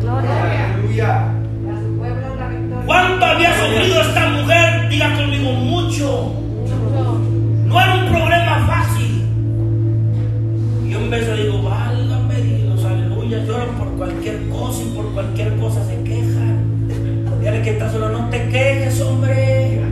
Aleluya. 0.00 1.35
¿Cuánto 3.66 3.80
había 3.80 3.96
sufrido 3.96 4.02
esta 4.02 4.28
mujer? 4.28 4.88
Diga 4.88 5.16
conmigo, 5.16 5.52
mucho. 5.52 6.32
No 7.66 7.80
era 7.80 7.94
un 7.96 8.08
problema 8.10 8.64
fácil. 8.66 9.24
Y 10.84 11.08
vez 11.10 11.26
de 11.26 11.36
digo, 11.36 11.62
válgame 11.62 12.34
Dios, 12.42 12.84
aleluya, 12.84 13.38
lloran 13.44 13.70
por 13.76 13.88
cualquier 13.96 14.48
cosa 14.50 14.82
y 14.82 14.94
por 14.94 15.12
cualquier 15.12 15.56
cosa 15.56 15.84
se 15.84 16.00
quejan. 16.04 16.88
Dígale 17.40 17.62
que 17.62 17.70
está 17.70 17.90
solo, 17.90 18.08
no 18.10 18.30
te 18.30 18.48
quejes, 18.48 19.00
hombre. 19.00 19.82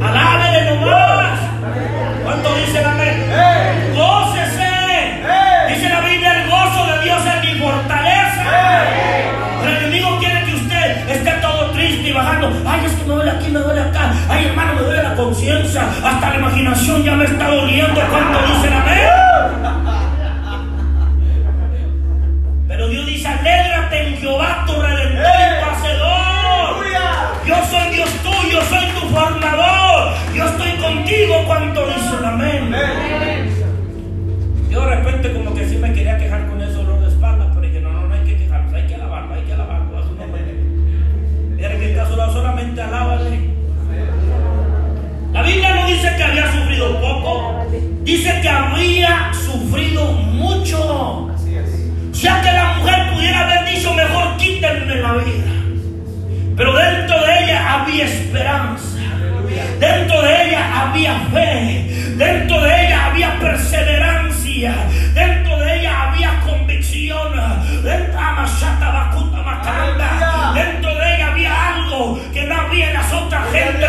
Alábele 0.00 0.70
nomás. 0.70 1.40
¿Cuánto 2.22 2.48
dicen 2.54 2.84
amén? 2.84 3.79
Ay, 12.66 12.84
es 12.86 12.92
que 12.92 13.04
me 13.04 13.14
duele 13.14 13.30
aquí, 13.30 13.50
me 13.50 13.60
duele 13.60 13.80
acá. 13.80 14.12
Ay, 14.28 14.46
hermano, 14.46 14.74
me 14.74 14.82
duele 14.82 15.02
la 15.02 15.14
conciencia. 15.14 15.82
Hasta 16.04 16.30
la 16.30 16.36
imaginación 16.36 17.02
ya 17.02 17.14
me 17.14 17.24
está 17.24 17.48
doliendo. 17.48 18.00
¿Cuánto 18.10 18.38
dicen 18.46 18.72
amén? 18.72 19.08
Pero 22.68 22.88
Dios 22.88 23.06
dice, 23.06 23.28
alégrate 23.28 24.08
en 24.08 24.16
Jehová 24.18 24.64
tu 24.66 24.72
redentor 24.80 25.24
y 25.24 25.60
tu 25.60 25.70
hacedor. 25.70 26.84
Yo 27.46 27.56
soy 27.70 27.94
Dios 27.94 28.10
tuyo, 28.22 28.60
soy 28.68 28.86
tu 29.00 29.08
formador. 29.14 30.14
Yo 30.34 30.44
estoy 30.46 30.70
contigo. 30.80 31.34
¿Cuánto 31.46 31.86
dicen 31.86 32.24
amén? 32.24 32.74
Yo 34.70 34.80
de 34.86 34.94
repente 34.96 35.32
como 35.32 35.52
que 35.54 35.68
sí 35.68 35.76
me 35.76 35.92
quería 35.92 36.16
quejar 36.16 36.46
con 36.46 36.62
ese 36.62 36.79
Solo, 42.20 42.32
solamente 42.32 42.82
alábale. 42.82 43.50
La 45.32 45.42
Biblia 45.42 45.74
no 45.74 45.86
dice 45.86 46.14
que 46.16 46.22
había 46.22 46.52
sufrido 46.52 47.00
poco, 47.00 47.66
dice 48.02 48.40
que 48.42 48.48
había 48.48 49.30
sufrido 49.32 50.12
mucho. 50.12 51.30
O 51.30 52.14
sea 52.14 52.42
que 52.42 52.52
la 52.52 52.74
mujer 52.74 53.14
pudiera 53.14 53.40
haber 53.44 53.74
dicho, 53.74 53.94
mejor 53.94 54.36
quítenme 54.36 54.96
la 54.96 55.12
vida. 55.14 55.46
Pero 56.56 56.76
dentro 56.76 57.24
de 57.24 57.44
ella 57.44 57.80
había 57.80 58.04
esperanza. 58.04 58.98
Dentro 59.78 60.20
de 60.20 60.48
ella 60.48 60.82
había 60.82 61.20
fe, 61.32 62.14
dentro 62.16 62.60
de 62.60 62.86
ella 62.86 63.06
había 63.06 63.38
perseverancia, 63.40 64.74
dentro 65.14 65.58
de 65.58 65.80
ella 65.80 66.10
había 66.10 66.40
convicción, 66.40 67.32
dentro, 67.82 68.20
de 70.12 70.18
ella 70.18 70.50
había 70.50 70.79
que 72.32 72.44
no 72.44 72.54
había 72.54 72.88
en 72.88 72.94
las 72.94 73.12
otras 73.12 73.50
gente 73.52 73.86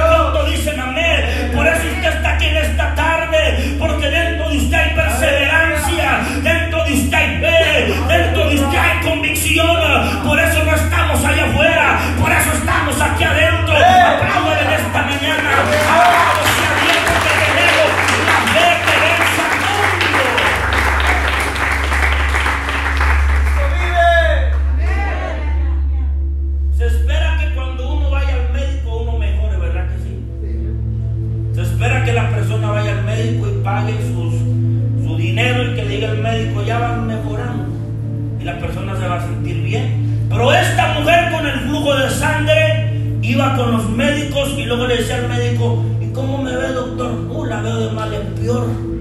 iba 43.32 43.56
con 43.56 43.72
los 43.72 43.90
médicos 43.90 44.50
y 44.58 44.66
luego 44.66 44.88
le 44.88 44.98
decía 44.98 45.16
al 45.16 45.30
médico, 45.30 45.84
¿y 46.02 46.08
cómo 46.08 46.38
me 46.38 46.52
ve 46.56 46.68
doctor? 46.74 47.12
Uh, 47.30 47.46
la 47.46 47.62
veo 47.62 47.80
de 47.88 47.92
mal 47.92 48.14
en 48.14 48.36
peor. 48.36 48.68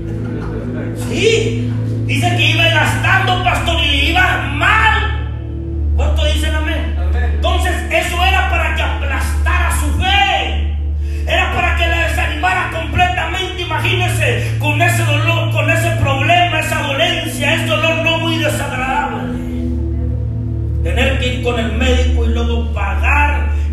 Sí, 1.08 1.70
dice 2.06 2.36
que 2.36 2.50
iba 2.50 2.64
gastando, 2.64 3.42
pastor, 3.42 3.76
y 3.82 4.10
iba 4.10 4.52
mal. 4.54 5.30
¿Cuánto 5.96 6.24
dicen 6.24 6.54
amén? 6.54 6.96
Entonces 7.34 7.72
eso 7.90 8.16
era 8.24 8.48
para 8.50 8.74
que 8.74 8.82
aplastara 8.82 9.70
su 9.80 9.86
fe. 10.00 10.76
Era 11.26 11.52
para 11.52 11.76
que 11.76 11.86
la 11.86 12.08
desanimara 12.08 12.70
completamente. 12.70 13.62
Imagínense 13.62 14.56
con 14.58 14.80
ese 14.80 15.04
dolor, 15.04 15.50
con 15.52 15.70
ese 15.70 15.90
problema, 16.02 16.60
esa 16.60 16.82
dolencia, 16.82 17.54
ese 17.54 17.66
dolor 17.66 17.96
no 18.04 18.18
muy 18.18 18.38
desagradable. 18.38 19.38
Tener 20.82 21.18
que 21.18 21.34
ir 21.34 21.42
con 21.42 21.58
el 21.58 21.72
médico 21.72 22.09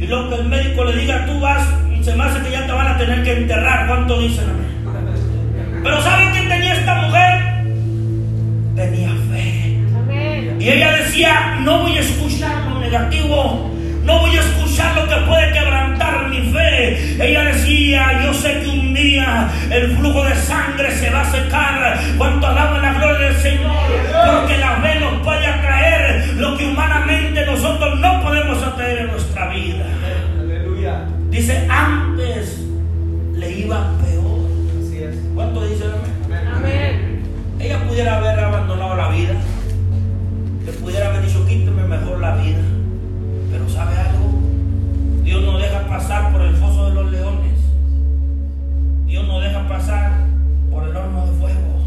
y 0.08 0.10
luego 0.10 0.30
que 0.30 0.36
el 0.36 0.46
médico 0.46 0.86
le 0.86 1.02
diga 1.02 1.26
tú 1.26 1.38
vas, 1.42 1.68
se 2.02 2.16
me 2.16 2.24
hace 2.24 2.42
que 2.42 2.52
ya 2.52 2.66
te 2.66 2.72
van 2.72 2.88
a 2.88 2.98
tener 2.98 3.24
que 3.26 3.34
enterrar. 3.40 3.88
¿Cuánto 3.88 4.18
dicen? 4.20 4.46
Pero 5.84 6.02
¿saben 6.02 6.32
quién 6.32 6.48
tenía 6.48 6.74
esta 6.76 6.96
mujer? 7.02 7.42
Tenía 8.76 9.10
fe. 9.30 9.78
Y 10.60 10.70
ella 10.70 10.94
decía, 10.94 11.58
no 11.60 11.82
voy 11.82 11.98
a 11.98 12.00
escuchar 12.00 12.56
lo 12.70 12.80
negativo 12.80 13.78
no 14.08 14.20
voy 14.22 14.38
a 14.38 14.40
escuchar 14.40 14.96
lo 14.96 15.06
que 15.06 15.16
puede 15.28 15.52
quebrantar 15.52 16.30
mi 16.30 16.50
fe. 16.54 17.22
Ella 17.22 17.44
decía, 17.44 18.24
yo 18.24 18.34
sé 18.34 18.62
que 18.62 18.70
un 18.70 18.94
día 18.94 19.50
el 19.70 19.98
flujo 19.98 20.24
de 20.24 20.34
sangre 20.34 20.90
se 20.92 21.10
va 21.10 21.22
a 21.22 21.32
secar. 21.32 22.00
Cuanto 22.18 22.48
alaban 22.48 22.82
la 22.82 22.94
gloria 22.94 23.28
del 23.28 23.36
Señor. 23.36 23.76
Porque 24.32 24.58
la 24.60 24.78
fe 24.78 25.00
nos 25.02 25.22
puede 25.24 25.46
Dice, 31.48 31.66
antes 31.70 32.60
le 33.34 33.60
iba 33.60 33.94
peor. 34.04 34.50
Así 34.82 34.98
es. 34.98 35.16
¿Cuánto 35.34 35.66
dice 35.66 35.86
amén? 35.86 36.46
Amén. 36.46 37.24
Ella 37.58 37.88
pudiera 37.88 38.18
haber 38.18 38.38
abandonado 38.38 38.98
la 38.98 39.08
vida. 39.08 39.36
Le 40.66 40.74
pudiera 40.74 41.08
haber 41.08 41.26
dicho, 41.26 41.46
quíteme 41.48 41.84
mejor 41.84 42.20
la 42.20 42.36
vida. 42.36 42.60
Pero 43.50 43.70
¿sabe 43.70 43.96
algo? 43.96 44.42
Dios 45.24 45.42
no 45.46 45.58
deja 45.58 45.88
pasar 45.88 46.34
por 46.34 46.42
el 46.42 46.54
foso 46.54 46.90
de 46.90 46.96
los 46.96 47.12
leones. 47.12 47.60
Dios 49.06 49.26
no 49.26 49.40
deja 49.40 49.70
pasar 49.70 50.26
por 50.70 50.84
el 50.84 50.98
horno 50.98 51.28
de 51.28 51.32
fuego. 51.32 51.80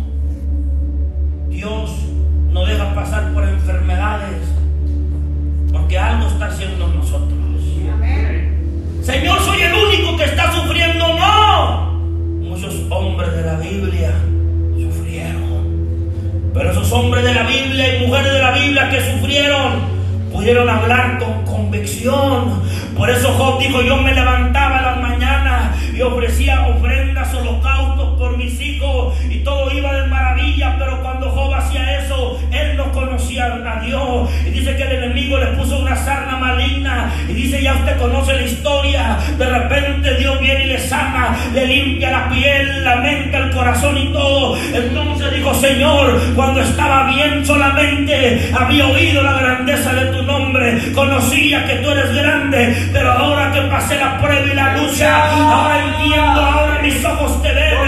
Dios 1.50 2.06
no 2.50 2.64
deja 2.64 2.94
pasar 2.94 3.34
por 3.34 3.46
enfermedades. 3.46 4.40
Porque 5.70 5.98
algo 5.98 6.28
está 6.28 6.46
haciendo 6.46 6.88
nosotros. 6.88 7.39
Señor, 9.02 9.40
soy 9.40 9.62
el 9.62 9.72
único 9.72 10.16
que 10.16 10.24
está 10.24 10.52
sufriendo. 10.52 11.06
No. 11.14 11.90
Muchos 12.42 12.74
hombres 12.90 13.32
de 13.34 13.42
la 13.42 13.54
Biblia 13.54 14.12
sufrieron. 14.76 16.50
Pero 16.52 16.70
esos 16.70 16.92
hombres 16.92 17.24
de 17.24 17.34
la 17.34 17.44
Biblia 17.44 17.96
y 17.96 18.06
mujeres 18.06 18.32
de 18.32 18.38
la 18.38 18.52
Biblia 18.52 18.90
que 18.90 19.00
sufrieron 19.00 20.00
pudieron 20.32 20.68
hablar 20.68 21.18
con 21.18 21.44
convicción. 21.44 22.62
Por 22.96 23.08
eso 23.08 23.32
Job 23.32 23.58
dijo, 23.60 23.82
yo 23.82 23.96
me 23.96 24.14
levantaba 24.14 24.78
a 24.78 24.82
las 24.82 25.00
mañanas 25.00 25.76
y 25.94 26.02
ofrecía 26.02 26.66
ofrendas, 26.68 27.34
holocaustos 27.34 28.18
por 28.18 28.36
mis 28.36 28.60
hijos 28.60 29.14
y 29.28 29.38
todo 29.38 29.70
iba 29.72 29.94
de 29.94 30.06
maravilla, 30.08 30.76
pero 30.78 31.02
cuando 31.02 31.30
Job 31.30 31.54
hacía 31.54 31.98
eso, 31.98 32.38
él 32.52 32.76
no 32.76 32.92
conocía 32.92 33.46
a 33.46 33.80
Dios. 33.80 34.30
Y 34.46 34.50
dice 34.50 34.76
que 34.76 34.82
el 34.82 35.04
enemigo 35.04 35.38
le 35.38 35.46
puso 35.48 35.69
y 37.28 37.32
dice, 37.32 37.62
ya 37.62 37.74
usted 37.74 37.98
conoce 37.98 38.34
la 38.34 38.42
historia, 38.42 39.18
de 39.38 39.46
repente 39.46 40.14
Dios 40.16 40.38
viene 40.40 40.64
y 40.64 40.68
le 40.68 40.78
sana, 40.78 41.36
le 41.52 41.66
limpia 41.66 42.10
la 42.10 42.28
piel, 42.28 42.84
la 42.84 42.96
mente, 42.96 43.36
el 43.36 43.50
corazón 43.50 43.96
y 43.98 44.12
todo. 44.12 44.56
Entonces 44.74 45.32
dijo, 45.32 45.54
Señor, 45.54 46.20
cuando 46.34 46.60
estaba 46.60 47.10
bien 47.10 47.44
solamente 47.44 48.50
había 48.58 48.86
oído 48.86 49.22
la 49.22 49.34
grandeza 49.34 49.92
de 49.94 50.06
tu 50.06 50.22
nombre, 50.22 50.78
conocía 50.94 51.64
que 51.66 51.76
tú 51.76 51.90
eres 51.90 52.14
grande, 52.14 52.76
pero 52.92 53.12
ahora 53.12 53.52
que 53.52 53.60
pasé 53.62 53.96
la 53.96 54.18
prueba 54.18 54.46
y 54.46 54.54
la 54.54 54.76
lucha, 54.76 55.30
ahora 55.32 55.84
entiendo, 55.84 56.40
ahora 56.40 56.80
mis 56.82 57.04
ojos 57.04 57.42
te 57.42 57.52
ven, 57.52 57.78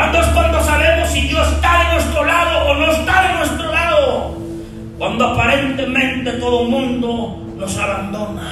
¿Cuándo 0.00 0.18
es 0.18 0.26
cuando 0.28 0.64
sabemos 0.64 1.10
si 1.10 1.20
Dios 1.28 1.46
está 1.52 1.84
de 1.84 1.92
nuestro 1.92 2.24
lado 2.24 2.70
o 2.70 2.74
no 2.74 2.90
está 2.90 3.22
de 3.22 3.34
nuestro 3.34 3.70
lado? 3.70 4.34
Cuando 4.96 5.26
aparentemente 5.26 6.32
todo 6.40 6.62
el 6.62 6.68
mundo 6.70 7.38
nos 7.58 7.76
abandona. 7.76 8.50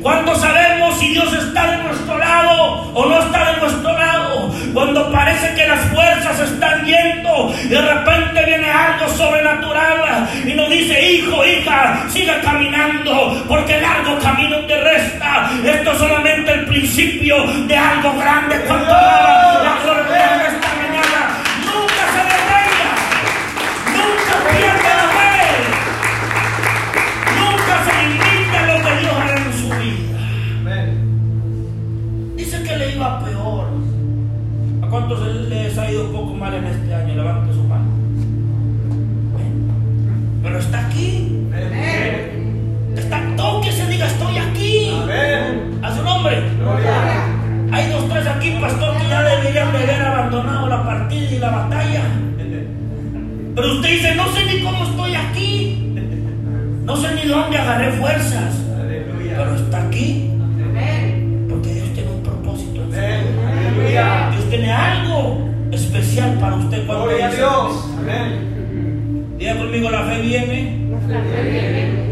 Cuando 0.00 0.32
sabemos 0.36 0.96
si 1.00 1.08
Dios 1.08 1.32
está 1.32 1.72
de 1.72 1.82
nuestro 1.82 2.16
lado 2.16 2.92
o 2.94 3.04
no 3.04 3.18
está 3.18 3.50
de 3.50 3.60
nuestro 3.60 3.92
lado. 3.98 4.29
Cuando 4.72 5.10
parece 5.10 5.54
que 5.54 5.66
las 5.66 5.80
fuerzas 5.86 6.40
están 6.40 6.84
yendo 6.84 7.52
de 7.68 7.80
repente 7.80 8.44
viene 8.44 8.70
algo 8.70 9.08
sobrenatural 9.08 10.28
y 10.44 10.54
nos 10.54 10.68
dice, 10.70 11.12
hijo, 11.12 11.44
hija, 11.44 12.04
siga 12.08 12.40
caminando 12.40 13.44
porque 13.48 13.80
largo 13.80 14.18
camino 14.18 14.58
te 14.66 14.80
resta. 14.80 15.50
Esto 15.64 15.92
es 15.92 15.98
solamente 15.98 16.52
el 16.52 16.66
principio 16.66 17.46
de 17.66 17.76
algo 17.76 18.16
grande. 18.16 18.60
Cuando 18.66 18.92
la 18.92 19.78
gloria 19.82 20.46
esta 20.48 20.68
mañana 20.76 21.38
nunca 21.64 22.02
se 22.14 22.22
detenga, 22.30 22.92
nunca 23.96 24.34
pierda 24.50 24.90
la 24.96 25.06
fe, 25.18 25.42
nunca 27.38 27.74
se 27.86 27.94
limite 28.08 28.56
a 28.56 28.66
lo 28.66 28.76
que 28.84 28.92
Dios 29.00 29.14
hará 29.14 29.36
en 29.36 29.52
su 29.52 29.68
vida. 29.78 30.18
Dice 32.36 32.62
que 32.62 32.76
le 32.76 32.86
iba 32.92 33.20
peor. 33.24 33.49
¿A 34.90 34.92
cuántos 34.92 35.24
les 35.48 35.78
ha 35.78 35.88
ido 35.88 36.06
un 36.06 36.12
poco 36.12 36.34
mal 36.34 36.52
en 36.52 36.64
este 36.64 36.92
año? 36.92 37.14
Levante 37.14 37.54
su 37.54 37.62
mano. 37.62 37.84
Pero 40.42 40.58
está 40.58 40.84
aquí. 40.88 41.46
Está 42.96 43.22
todo 43.36 43.60
que 43.60 43.70
se 43.70 43.86
diga 43.86 44.08
estoy 44.08 44.36
aquí. 44.38 44.90
A 45.80 45.94
su 45.94 46.02
nombre. 46.02 46.42
Hay 47.70 47.88
dos, 47.92 48.08
tres 48.08 48.26
aquí, 48.26 48.58
pastor, 48.60 48.96
que 48.98 49.08
ya 49.08 49.22
deberían 49.22 49.70
de 49.70 49.78
haber 49.78 50.02
abandonado 50.02 50.66
la 50.66 50.84
partida 50.84 51.30
y 51.36 51.38
la 51.38 51.50
batalla. 51.50 52.02
Pero 53.54 53.72
usted 53.74 53.90
dice, 53.90 54.16
no 54.16 54.26
sé 54.32 54.44
ni 54.44 54.60
cómo 54.60 54.82
estoy 54.82 55.14
aquí. 55.14 55.94
No 56.82 56.96
sé 56.96 57.14
ni 57.14 57.28
dónde 57.28 57.58
agarré 57.58 57.92
fuerzas. 57.92 58.56
Pero 58.88 59.54
está 59.54 59.86
aquí. 59.86 60.32
Porque 61.48 61.74
Dios 61.74 61.92
tiene 61.94 62.10
un 62.10 62.24
propósito. 62.24 62.82
Dios 62.90 64.29
tiene 64.70 64.82
algo 64.82 65.48
especial 65.72 66.38
para 66.38 66.54
usted 66.56 66.86
cuando 66.86 67.06
Gloria 67.06 67.26
a 67.26 67.30
Dios. 67.30 67.88
Diga 69.38 69.56
conmigo, 69.56 69.90
la 69.90 70.02
fe 70.02 70.20
viene. 70.20 70.88
La 71.08 71.20
fe 71.20 71.50
viene. 71.50 72.10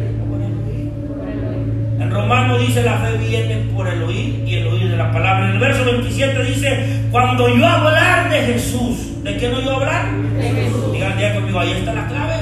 En 2.01 2.11
Romano 2.11 2.59
dice 2.59 2.83
la 2.83 2.99
fe 2.99 3.17
viene 3.19 3.57
por 3.75 3.87
el 3.87 4.03
oír 4.03 4.45
y 4.47 4.57
el 4.57 4.67
oír 4.69 4.91
de 4.91 4.97
la 4.97 5.13
palabra. 5.13 5.49
En 5.49 5.55
el 5.55 5.59
verso 5.59 5.85
27 5.85 6.43
dice, 6.45 7.03
cuando 7.11 7.49
yo 7.49 7.67
hablar 7.67 8.31
de 8.31 8.41
Jesús, 8.41 9.23
¿de 9.23 9.37
qué 9.37 9.49
no 9.49 9.61
yo 9.61 9.77
hablar? 9.77 10.07
De 10.37 10.43
Jesús. 10.43 10.93
Digan, 10.93 11.17
diga 11.17 11.35
conmigo, 11.35 11.61
ahí 11.61 11.73
está 11.73 11.93
la 11.93 12.07
clave. 12.07 12.35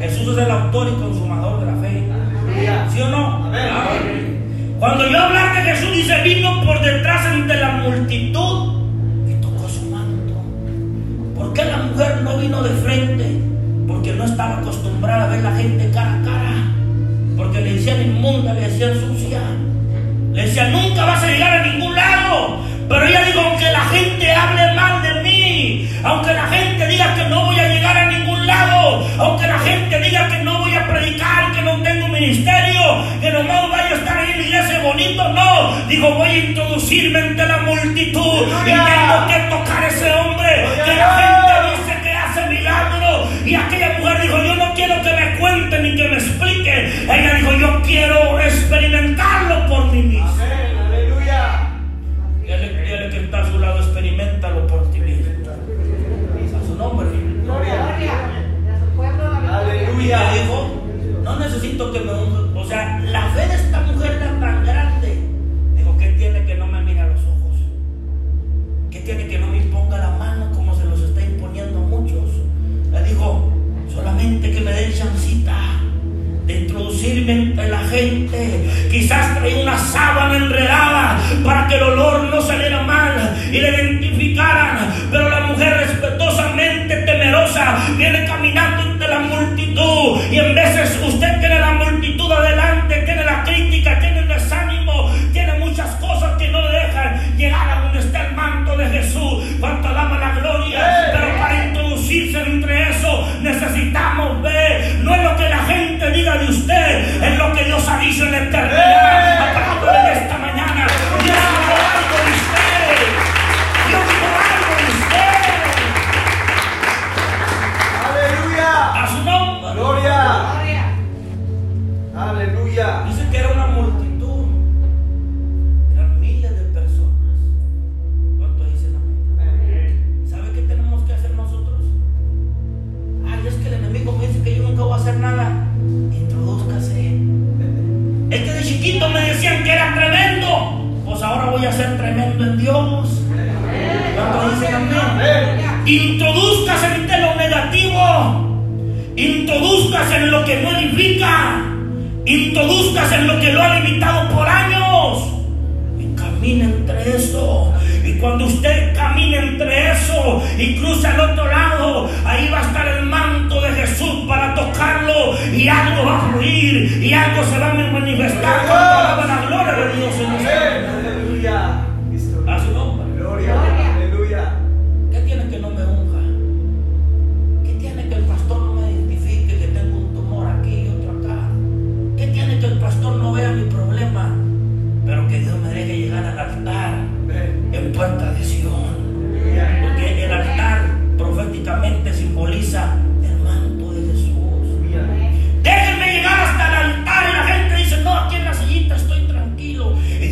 Jesús 0.00 0.36
es 0.36 0.44
el 0.44 0.50
autor 0.50 0.88
y 0.88 1.00
consumador 1.00 1.60
de 1.60 1.66
la 1.66 1.78
fe. 1.78 2.02
¿Sí 2.92 3.00
o 3.00 3.08
no? 3.08 3.50
Cuando 4.78 5.08
yo 5.08 5.18
hablar 5.18 5.56
de 5.56 5.72
Jesús, 5.72 5.92
dice, 5.92 6.22
vino 6.22 6.62
por 6.64 6.80
detrás 6.82 7.26
entre 7.32 7.58
la 7.58 7.70
multitud 7.70 8.75
qué 11.56 11.64
la 11.64 11.78
mujer 11.78 12.20
no 12.22 12.36
vino 12.36 12.62
de 12.62 12.70
frente? 12.82 13.24
Porque 13.88 14.12
no 14.12 14.24
estaba 14.24 14.58
acostumbrada 14.58 15.24
a 15.24 15.28
ver 15.28 15.42
la 15.42 15.56
gente 15.56 15.90
cara 15.90 16.20
a 16.20 16.22
cara. 16.22 16.52
Porque 17.34 17.62
le 17.62 17.74
decían 17.74 18.02
inmunda, 18.02 18.52
le 18.52 18.68
decían 18.68 18.92
sucia. 19.00 19.40
Le 20.32 20.42
decían, 20.42 20.70
nunca 20.70 21.06
vas 21.06 21.22
a 21.22 21.26
llegar 21.26 21.60
a 21.60 21.66
ningún 21.66 21.94
lado. 21.94 22.58
Pero 22.88 23.06
ella 23.06 23.24
dijo, 23.24 23.40
aunque 23.40 23.72
la 23.72 23.84
gente 23.86 24.32
hable 24.32 24.72
mal 24.74 25.02
de 25.02 25.22
mí, 25.22 25.90
aunque 26.04 26.34
la 26.34 26.46
gente 26.46 26.86
diga 26.88 27.14
que 27.14 27.24
no 27.30 27.46
voy 27.46 27.58
a 27.58 27.68
llegar 27.68 27.96
a 27.96 28.10
ningún 28.10 28.46
lado, 28.46 29.08
aunque 29.18 29.46
la 29.46 29.58
gente 29.58 30.00
diga 30.00 30.28
que 30.28 30.38
no 30.44 30.58
voy 30.58 30.74
a 30.74 30.86
predicar, 30.86 31.52
que 31.52 31.62
no 31.62 31.82
tengo 31.82 32.08
ministerio, 32.08 32.80
que 33.20 33.32
no 33.32 33.68
vaya 33.70 33.90
a 33.92 33.94
estar 33.94 34.18
ahí 34.18 34.32
en 34.32 34.38
la 34.38 34.44
iglesia 34.44 34.82
bonito, 34.82 35.28
no. 35.32 35.86
Dijo, 35.88 36.14
voy 36.14 36.28
a 36.28 36.36
introducirme 36.36 37.18
entre 37.18 37.48
la 37.48 37.58
multitud 37.58 38.42
y 38.66 38.70
tengo 38.70 39.26
que 39.26 39.38
tocar 39.48 39.65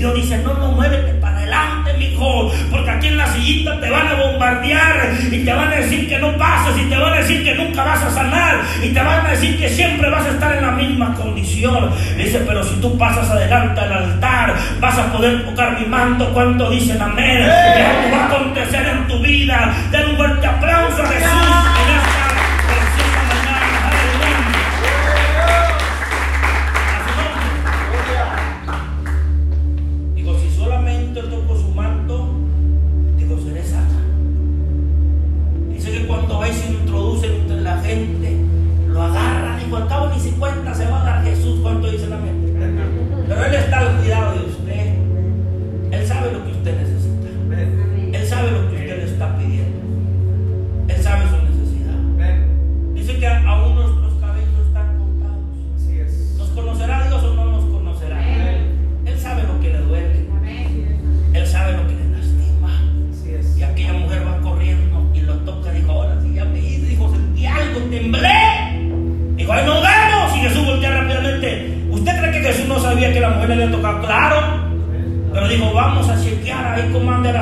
Dios 0.04 0.16
dice, 0.16 0.36
no, 0.44 0.52
no, 0.52 0.72
muévete 0.72 1.14
para 1.14 1.38
adelante, 1.38 1.94
mijo, 1.94 2.52
porque 2.70 2.90
aquí 2.90 3.06
en 3.06 3.16
la 3.16 3.26
sillita 3.26 3.80
te 3.80 3.88
van 3.88 4.06
a 4.06 4.14
bombardear 4.16 5.14
y 5.32 5.38
te 5.42 5.50
van 5.50 5.72
a 5.72 5.76
decir 5.76 6.06
que 6.06 6.18
no 6.18 6.36
pasas 6.36 6.76
y 6.76 6.90
te 6.90 6.98
van 6.98 7.14
a 7.14 7.16
decir 7.16 7.42
que 7.42 7.54
nunca 7.54 7.84
vas 7.84 8.02
a 8.02 8.10
sanar 8.10 8.60
y 8.82 8.90
te 8.90 9.00
van 9.00 9.24
a 9.24 9.30
decir 9.30 9.58
que 9.58 9.66
siempre 9.70 10.10
vas 10.10 10.26
a 10.26 10.32
estar 10.32 10.56
en 10.58 10.62
la 10.62 10.72
misma 10.72 11.14
condición. 11.14 11.90
Dice, 12.18 12.42
pero 12.46 12.62
si 12.62 12.74
tú 12.82 12.98
pasas 12.98 13.30
adelante 13.30 13.80
al 13.80 13.92
altar, 13.94 14.54
vas 14.78 14.98
a 14.98 15.10
poder 15.10 15.42
tocar 15.46 15.80
mi 15.80 15.86
manto. 15.86 16.30
¿Cuánto 16.34 16.68
dicen 16.68 17.00
amén? 17.00 17.40
¡Eh! 17.40 17.78
Eso 17.78 18.14
va 18.14 18.24
a 18.24 18.26
acontecer 18.26 18.86
en 18.86 19.08
tu 19.08 19.18
vida. 19.20 19.74
Den 19.90 20.10
un 20.10 20.16
fuerte 20.16 20.46
aplauso 20.46 21.02
a 21.02 21.06
Jesús. 21.06 21.73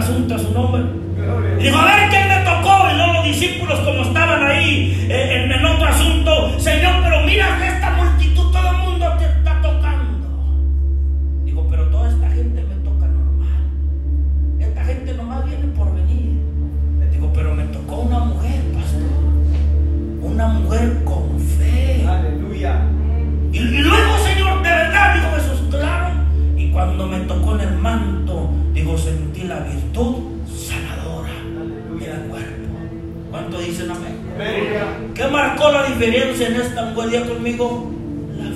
asunto 0.03 0.35
a 0.35 0.38
su 0.38 0.51
nombre, 0.51 0.83
conmigo? 37.43 37.91
La 38.39 38.51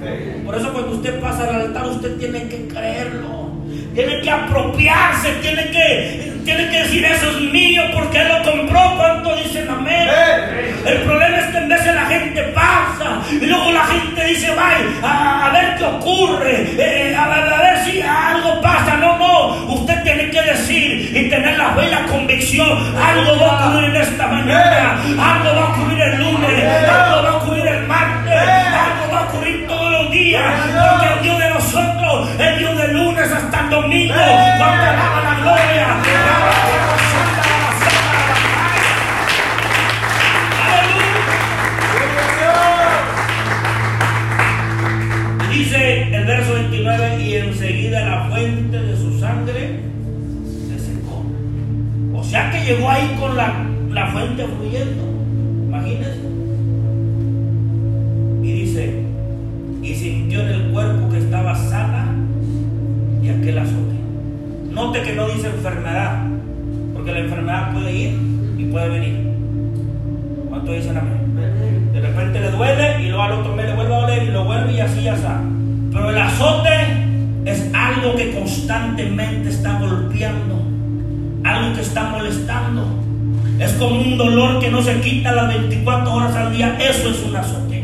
fe. 0.00 0.42
Por 0.44 0.54
eso 0.54 0.72
cuando 0.72 0.92
usted 0.92 1.20
pasa 1.20 1.44
al 1.44 1.54
altar, 1.56 1.86
usted 1.86 2.16
tiene 2.16 2.48
que 2.48 2.66
creerlo. 2.68 3.46
Tiene 3.94 4.20
que 4.22 4.30
apropiarse, 4.30 5.32
tiene 5.42 5.70
que, 5.70 6.32
tiene 6.44 6.68
que 6.70 6.82
decir 6.82 7.04
eso 7.04 7.30
es 7.30 7.40
mío 7.52 7.82
porque 7.92 8.20
él 8.20 8.28
lo 8.28 8.50
compró. 8.50 8.96
¿Cuánto 8.96 9.36
dicen 9.36 9.68
amén? 9.68 10.08
El 10.86 10.98
problema 11.02 11.38
es 11.38 11.46
que 11.46 11.58
en 11.58 11.68
veces 11.68 11.94
la 11.94 12.06
gente 12.06 12.42
pasa 12.54 13.22
y 13.30 13.46
luego 13.46 13.72
la 13.72 13.84
gente 13.86 14.24
dice, 14.24 14.54
vaya, 14.54 14.84
a, 15.02 15.50
ver 15.52 15.76
qué 15.76 15.84
ocurre, 15.84 16.62
eh, 16.62 17.10
eh, 17.10 17.16
a, 17.16 17.28
ver 17.28 17.78
si 17.84 18.00
algo 18.00 18.60
pasa. 18.60 18.96
No, 18.98 19.18
no, 19.18 19.74
usted 19.74 20.02
tiene 20.04 20.30
que 20.30 20.42
decir 20.42 21.16
y 21.16 21.28
tener 21.28 21.58
la 21.58 21.74
fe 21.74 21.86
y 21.86 21.90
la 21.90 22.06
convicción. 22.06 22.68
Algo 22.96 23.40
va 23.40 23.64
a 23.64 23.68
ocurrir 23.68 23.90
en 23.90 23.96
esta 23.96 24.26
mañana, 24.26 25.02
algo 25.18 25.56
va 25.56 25.66
a 25.66 25.70
ocurrir 25.70 26.00
el 26.00 26.18
lunes, 26.18 26.64
algo 26.64 27.22
va 27.22 27.25
Porque 30.36 31.12
el 31.14 31.22
Dios 31.22 31.38
de 31.38 31.48
nosotros, 31.50 32.28
el 32.38 32.58
Dios 32.58 32.76
de 32.78 32.88
lunes 32.88 33.32
hasta 33.32 33.60
el 33.60 33.70
domingo, 33.70 34.14
no 34.14 34.20
te 34.20 34.58
daba 34.58 35.22
la 35.22 35.34
gloria. 35.40 35.86
¡Aleluya! 40.66 41.16
Dice 45.50 46.14
el 46.14 46.24
verso 46.26 46.54
29 46.54 47.22
y 47.22 47.36
enseguida 47.36 48.00
la 48.00 48.24
fuente 48.28 48.78
de 48.78 48.96
su 48.96 49.18
sangre 49.18 49.80
se 50.68 50.78
secó. 50.78 51.24
O 52.14 52.22
sea 52.22 52.50
que 52.50 52.64
llegó 52.64 52.90
ahí 52.90 53.16
con 53.18 53.36
la, 53.36 53.64
la 53.90 54.06
fuente 54.08 54.44
fluyendo. 54.44 55.04
Imagínense. 55.68 56.25
Note 64.76 65.00
que 65.00 65.14
no 65.14 65.26
dice 65.26 65.46
enfermedad, 65.46 66.18
porque 66.92 67.10
la 67.10 67.20
enfermedad 67.20 67.72
puede 67.72 67.94
ir 67.94 68.20
y 68.58 68.64
puede 68.66 68.90
venir. 68.90 69.32
¿Cuánto 70.50 70.70
dicen 70.70 70.98
amén? 70.98 71.94
De 71.94 72.00
repente 72.02 72.40
le 72.40 72.50
duele 72.50 73.02
y 73.02 73.08
luego 73.08 73.22
al 73.22 73.32
otro 73.32 73.56
mes 73.56 73.64
le 73.64 73.74
vuelve 73.74 73.94
a 73.94 74.00
doler 74.00 74.22
y 74.24 74.26
lo 74.26 74.44
vuelve 74.44 74.74
y 74.74 74.80
así 74.80 75.02
ya 75.02 75.14
está. 75.14 75.40
Pero 75.90 76.10
el 76.10 76.18
azote 76.18 76.70
es 77.46 77.70
algo 77.72 78.16
que 78.16 78.34
constantemente 78.34 79.48
está 79.48 79.78
golpeando, 79.78 80.62
algo 81.42 81.74
que 81.74 81.80
está 81.80 82.10
molestando. 82.10 82.84
Es 83.58 83.72
como 83.72 83.98
un 83.98 84.18
dolor 84.18 84.60
que 84.60 84.70
no 84.70 84.82
se 84.82 85.00
quita 85.00 85.32
las 85.32 85.48
24 85.48 86.12
horas 86.12 86.36
al 86.36 86.54
día. 86.54 86.76
Eso 86.78 87.08
es 87.08 87.22
un 87.22 87.34
azote. 87.34 87.82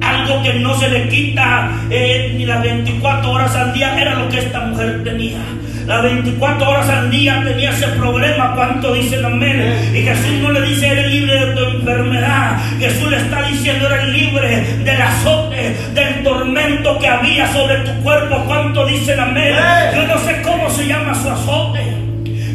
Algo 0.00 0.42
que 0.42 0.54
no 0.54 0.74
se 0.74 0.88
le 0.88 1.08
quita 1.08 1.70
eh, 1.90 2.34
ni 2.36 2.44
las 2.44 2.60
24 2.60 3.30
horas 3.30 3.54
al 3.54 3.72
día 3.72 3.96
era 4.00 4.16
lo 4.16 4.28
que 4.28 4.40
esta 4.40 4.66
mujer 4.66 5.04
tenía. 5.04 5.38
Las 5.86 6.02
24 6.02 6.68
horas 6.68 6.88
al 6.88 7.10
día 7.10 7.42
tenía 7.44 7.70
ese 7.70 7.86
problema. 7.88 8.54
¿Cuánto 8.56 8.92
dicen 8.92 9.24
amén? 9.24 9.92
Y 9.94 10.02
Jesús 10.02 10.32
no 10.42 10.50
le 10.50 10.60
dice, 10.62 10.88
eres 10.88 11.06
libre 11.12 11.46
de 11.46 11.54
tu 11.54 11.64
enfermedad. 11.64 12.58
Jesús 12.80 13.08
le 13.08 13.18
está 13.18 13.42
diciendo, 13.42 13.86
eres 13.86 14.08
libre 14.08 14.64
del 14.82 15.00
azote, 15.00 15.76
del 15.94 16.24
tormento 16.24 16.98
que 16.98 17.06
había 17.06 17.52
sobre 17.52 17.76
tu 17.78 17.92
cuerpo. 18.02 18.42
¿Cuánto 18.46 18.84
dicen 18.86 19.20
amén? 19.20 19.54
Yo 19.94 20.06
no 20.08 20.18
sé 20.18 20.42
cómo 20.42 20.68
se 20.70 20.86
llama 20.86 21.14
su 21.14 21.30
azote. 21.30 22.05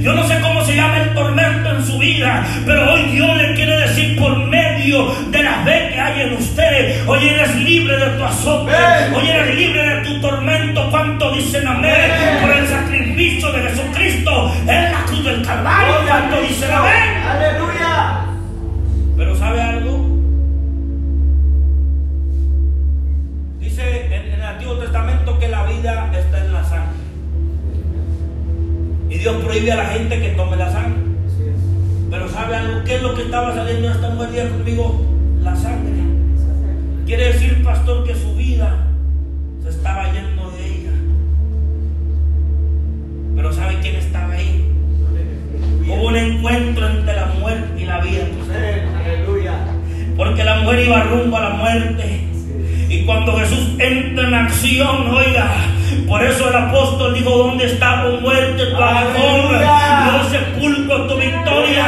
Yo 0.02 0.14
no 0.16 0.28
sé 0.28 0.40
cómo 0.42 0.66
se 0.66 0.76
llama 0.76 0.98
el 0.98 1.14
tormento 1.14 1.72
en 1.72 1.86
su 1.86 2.00
vida, 2.00 2.44
pero 2.66 2.92
hoy 2.94 3.04
Dios 3.12 3.38
le 3.38 3.54
quiere 3.54 3.80
decir 3.82 4.18
por 4.18 4.36
medio 4.48 5.14
de 5.30 5.44
la 5.44 5.64
fe 5.64 5.90
que 5.94 6.00
hay 6.00 6.22
en 6.22 6.34
usted, 6.34 7.08
hoy 7.08 7.28
eres 7.28 7.56
libre 7.58 7.98
de 7.98 8.08
tu 8.18 8.24
azote, 8.24 8.74
hoy 9.14 9.30
eres 9.30 9.56
libre 9.56 9.96
de 9.96 10.02
tu 10.06 10.20
tormento. 10.20 10.90
¿Cuánto 10.90 11.32
dicen 11.34 11.68
amén? 11.68 12.12
Por 12.42 12.50
el 12.50 12.68
sacrificio 12.68 13.52
de 13.52 13.70
Jesucristo 13.70 14.52
en 14.68 14.92
la 14.92 15.04
cruz 15.06 15.24
del 15.24 15.46
Calvario. 15.46 15.94
¿Cuánto 16.08 16.42
dicen 16.42 16.72
amén? 16.72 17.24
Aleluya. 17.30 17.71
Dios 29.32 29.44
prohíbe 29.46 29.72
a 29.72 29.78
la 29.78 29.86
gente 29.86 30.20
que 30.20 30.30
tome 30.30 30.58
la 30.58 30.70
sangre. 30.70 31.00
Pero 32.10 32.28
¿sabe 32.30 32.56
algo? 32.56 32.84
¿Qué 32.84 32.96
es 32.96 33.02
lo 33.02 33.15
que 33.15 33.24
estaba 33.24 33.56
saliendo 33.56 33.89
esta 33.89 34.10
mujer 34.10 34.32
día 34.32 34.50
conmigo? 34.50 35.06
La 35.41 35.56
sangre. 35.56 36.02
Quiere 37.06 37.32
decir, 37.32 37.63
pastor, 37.63 38.06
que 38.06 38.13
su 38.13 38.36
vida 38.36 38.88
se 39.63 39.70
estaba 39.70 40.12
yendo 40.12 40.52
de 40.52 40.65
ella. 40.65 40.91
Pero 43.36 43.54
¿sabe 43.54 43.78
quién 43.82 43.96
estaba 43.96 44.34
ahí? 44.34 44.70
Hubo 45.88 46.08
un 46.08 46.15
encuentro 46.17 46.89
entre 46.89 47.15
la 47.15 47.26
muerte 47.39 47.82
y 47.82 47.86
la 47.86 48.02
vida. 48.02 48.26
Aleluya. 49.06 49.54
Porque 50.17 50.44
la 50.44 50.60
mujer 50.60 50.86
iba 50.86 51.04
rumbo 51.04 51.38
a 51.38 51.41
la 51.41 51.50
muerte. 51.52 52.28
Y 52.89 53.06
cuando 53.06 53.38
Jesús 53.38 53.76
entra 53.80 54.28
en 54.28 54.34
acción, 54.34 55.08
oiga, 55.08 55.71
por 56.08 56.23
eso 56.23 56.49
el 56.49 56.56
apóstol 56.56 57.13
dijo, 57.13 57.30
¿dónde 57.30 57.65
está 57.65 58.04
tu 58.04 58.21
muerte, 58.21 58.65
tu 58.65 58.75
amor? 58.75 59.62
Yo 60.06 60.30
sepulcro 60.30 61.08
tu 61.08 61.15
victoria. 61.17 61.86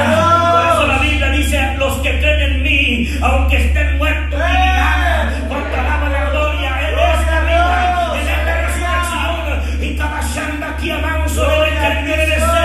Por 0.52 0.66
eso 0.66 0.88
la 0.88 0.98
Biblia 1.00 1.30
dice, 1.30 1.76
los 1.78 1.94
que 1.98 2.20
creen 2.20 2.42
en 2.42 2.64
mí, 2.64 3.10
aunque 3.22 3.58
estén 3.58 3.98
muertos, 3.98 4.40
vivirán. 4.40 5.48
Porque 5.50 5.76
alaba 5.76 6.10
la 6.10 6.30
gloria, 6.30 6.90
Él 6.90 6.96
es 7.00 7.28
la 7.28 7.40
vida, 7.42 8.16
Él 8.22 8.28
es 8.28 8.46
la 8.46 8.56
resurrección. 8.68 9.84
Y 9.84 9.96
cada 9.98 10.20
chanda 10.34 10.70
aquí 10.76 10.92
avanzo 10.92 11.42
de 11.44 11.48
ser. 11.48 12.64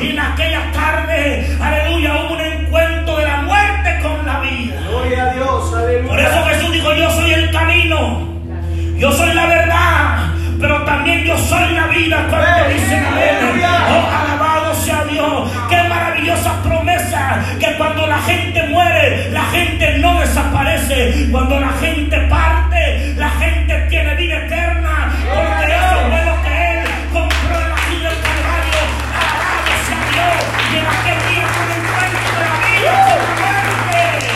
Y 0.00 0.10
en 0.10 0.20
aquella 0.20 0.72
tarde, 0.72 1.56
aleluya, 1.60 2.14
hubo 2.14 2.34
un 2.34 2.40
encuentro 2.40 3.16
de 3.16 3.24
la 3.24 3.42
muerte 3.42 3.98
con 4.02 4.26
la 4.26 4.40
vida. 4.40 4.80
Gloria 4.88 5.24
a 5.24 5.34
Dios. 5.34 5.74
Aleluya. 5.74 6.08
Por 6.08 6.20
eso 6.20 6.44
Jesús 6.44 6.72
dijo, 6.72 6.94
yo 6.94 7.10
soy 7.10 7.32
el 7.32 7.50
camino, 7.50 8.28
yo 8.96 9.12
soy 9.12 9.34
la 9.34 9.46
verdad, 9.46 9.57
vida. 12.08 12.26
Cuando 12.28 12.68
dicen 12.68 13.04
amén, 13.04 13.36
oh, 13.90 14.06
alabado 14.16 14.74
sea 14.74 15.04
Dios, 15.04 15.50
qué 15.68 15.82
maravillosa 15.88 16.62
promesa, 16.62 17.44
que 17.60 17.76
cuando 17.76 18.06
la 18.06 18.18
gente 18.18 18.62
muere, 18.68 19.30
la 19.30 19.44
gente 19.44 19.98
no 19.98 20.20
desaparece, 20.20 21.28
cuando 21.30 21.60
la 21.60 21.72
gente 21.80 22.16
parte, 22.28 23.14
la 23.16 23.30
gente 23.30 23.86
tiene 23.90 24.14
vida 24.14 24.46
eterna, 24.46 25.12
porque 25.34 25.74
eso 25.74 25.96
fue 26.08 26.24
lo 26.24 26.42
que 26.42 26.70
Él 26.72 26.84
compró 27.12 27.60
en 27.60 27.68
la 27.68 27.76
cruz 27.76 28.02
del 28.02 28.18
Calvario, 28.26 28.80
alabado 29.20 29.72
sea 29.86 30.02
Dios, 30.12 30.36
y 30.72 30.76
en 30.76 30.86
aquel 30.86 31.18
día 31.28 31.46
fue 31.54 31.64
el 31.64 31.72
encuentro 31.78 32.32
de 32.32 32.46
la 32.48 32.58
vida 32.64 32.92
con 33.08 33.52
la 33.52 33.68
muerte. 33.84 34.28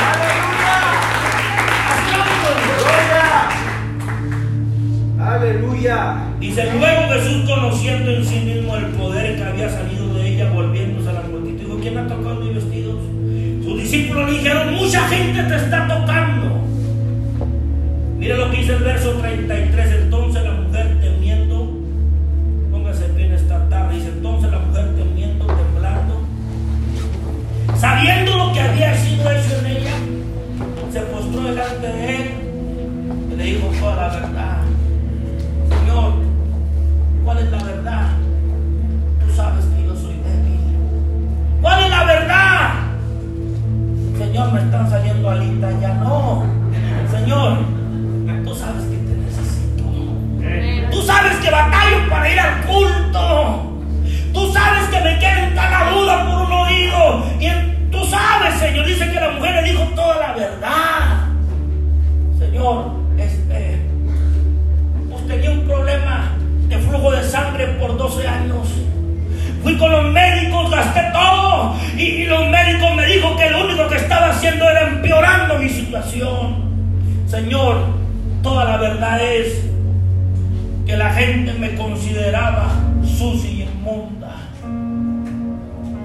Aleluya. 5.22 5.98
Dice, 6.38 6.62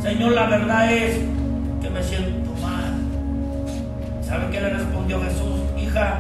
Señor, 0.08 0.32
la 0.32 0.46
verdad 0.46 0.94
es 0.94 1.20
que 1.82 1.90
me 1.90 2.02
siento 2.02 2.50
mal. 2.62 2.96
¿Sabe 4.24 4.46
qué 4.54 4.62
le 4.62 4.70
respondió 4.70 5.22
Jesús? 5.22 5.60
Hija, 5.78 6.20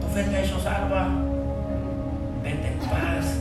tu 0.00 0.06
fe 0.14 0.22
te 0.22 0.36
ha 0.36 0.40
hecho 0.44 0.60
salva. 0.60 1.08
Vete 2.44 2.68
en 2.68 2.78
paz 2.78 3.40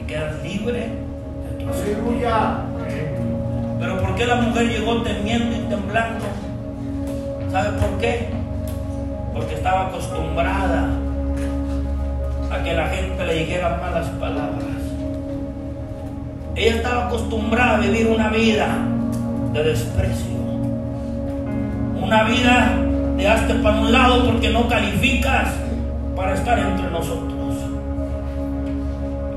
y 0.00 0.02
quedas 0.04 0.42
libre 0.42 0.80
de 0.80 1.62
tu. 1.62 1.68
Aleluya. 1.68 2.56
Pero 3.78 4.00
¿por 4.00 4.14
qué 4.14 4.24
la 4.24 4.36
mujer 4.36 4.66
llegó 4.66 5.02
temiendo 5.02 5.54
y 5.54 5.60
temblando? 5.68 6.24
¿Sabe 7.52 7.78
por 7.78 7.98
qué? 7.98 8.30
Porque 9.34 9.56
estaba 9.56 9.88
acostumbrada 9.88 10.88
a 12.50 12.64
que 12.64 12.72
la 12.72 12.88
gente 12.88 13.26
le 13.26 13.34
dijera 13.34 13.76
malas 13.76 14.08
palabras. 14.18 14.75
Ella 16.56 16.76
estaba 16.76 17.06
acostumbrada 17.06 17.76
a 17.76 17.80
vivir 17.80 18.06
una 18.06 18.30
vida 18.30 18.66
de 19.52 19.62
desprecio. 19.62 20.36
Una 22.02 22.24
vida 22.24 22.74
de 23.16 23.28
hazte 23.28 23.54
para 23.54 23.78
un 23.78 23.92
lado 23.92 24.24
porque 24.24 24.48
no 24.48 24.66
calificas 24.66 25.48
para 26.16 26.34
estar 26.34 26.58
entre 26.58 26.90
nosotros. 26.90 27.36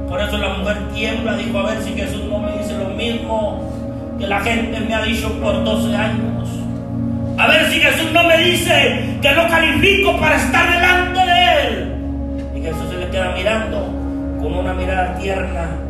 Por 0.07 0.21
eso 0.21 0.37
la 0.37 0.57
mujer 0.57 0.77
tiembla, 0.93 1.35
dijo, 1.35 1.59
a 1.59 1.73
ver 1.73 1.83
si 1.83 1.93
Jesús 1.93 2.23
no 2.23 2.39
me 2.39 2.57
dice 2.57 2.77
lo 2.77 2.89
mismo 2.91 3.69
que 4.17 4.25
la 4.25 4.39
gente 4.39 4.79
me 4.79 4.95
ha 4.95 5.01
dicho 5.01 5.29
por 5.41 5.63
12 5.63 5.95
años. 5.95 6.47
A 7.37 7.47
ver 7.47 7.69
si 7.69 7.79
Jesús 7.79 8.11
no 8.13 8.23
me 8.23 8.37
dice 8.37 9.17
que 9.21 9.31
no 9.33 9.47
califico 9.49 10.17
para 10.17 10.37
estar 10.37 10.71
delante 10.71 11.19
de 11.19 11.67
Él. 11.67 11.95
Y 12.55 12.61
Jesús 12.61 12.89
se 12.89 12.97
le 12.97 13.09
queda 13.09 13.33
mirando 13.35 13.85
con 14.41 14.53
una 14.53 14.73
mirada 14.73 15.15
tierna 15.17 15.88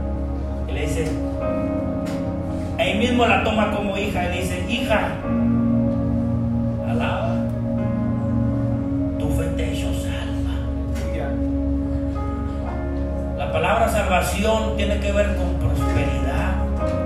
dice, 0.89 1.11
ahí 2.77 2.97
mismo 2.97 3.25
la 3.25 3.43
toma 3.43 3.71
como 3.71 3.97
hija 3.97 4.33
y 4.33 4.39
dice, 4.39 4.65
hija, 4.67 5.11
alaba, 6.87 7.35
tu 9.19 9.29
fe 9.29 9.43
te 9.55 9.75
salva. 9.75 10.55
La 13.37 13.51
palabra 13.51 13.87
salvación 13.89 14.75
tiene 14.77 14.99
que 14.99 15.11
ver 15.11 15.35
con 15.35 15.53
prosperidad, 15.55 16.55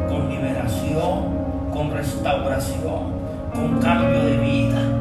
con 0.08 0.30
liberación, 0.30 1.72
con 1.72 1.92
restauración 1.92 3.24
con 3.54 3.80
cambio 3.80 4.24
de 4.24 4.38
vida. 4.38 4.93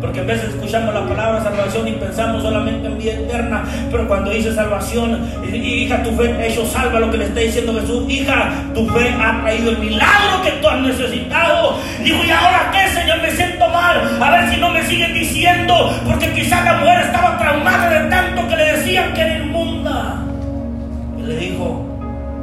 Porque 0.00 0.20
a 0.20 0.24
veces 0.24 0.50
escuchamos 0.50 0.94
la 0.94 1.06
palabra 1.06 1.42
salvación 1.42 1.88
y 1.88 1.92
pensamos 1.92 2.42
solamente 2.42 2.86
en 2.86 2.98
vida 2.98 3.12
eterna. 3.12 3.64
Pero 3.90 4.06
cuando 4.06 4.30
dice 4.30 4.54
salvación, 4.54 5.26
hija, 5.52 6.02
tu 6.02 6.10
fe 6.12 6.46
hecho 6.46 6.66
salva 6.66 7.00
lo 7.00 7.10
que 7.10 7.18
le 7.18 7.24
está 7.24 7.40
diciendo 7.40 7.78
Jesús. 7.80 8.04
Hija, 8.08 8.52
tu 8.74 8.86
fe 8.88 9.14
ha 9.18 9.40
traído 9.40 9.70
el 9.70 9.78
milagro 9.78 10.42
que 10.44 10.50
tú 10.52 10.68
has 10.68 10.80
necesitado. 10.80 11.78
Dijo, 12.04 12.24
¿y 12.24 12.30
ahora 12.30 12.70
qué, 12.72 12.88
Señor? 12.88 13.22
Me 13.22 13.30
siento 13.30 13.68
mal. 13.68 14.18
A 14.20 14.30
ver 14.30 14.50
si 14.50 14.60
no 14.60 14.70
me 14.70 14.84
siguen 14.84 15.14
diciendo. 15.14 15.90
Porque 16.04 16.32
quizás 16.32 16.64
la 16.64 16.74
mujer 16.74 17.00
estaba 17.00 17.38
traumada 17.38 17.88
de 17.88 18.10
tanto 18.10 18.48
que 18.48 18.56
le 18.56 18.72
decían 18.72 19.14
que 19.14 19.20
era 19.22 19.38
inmunda. 19.38 20.16
Y 21.18 21.22
le 21.22 21.36
dijo, 21.36 21.86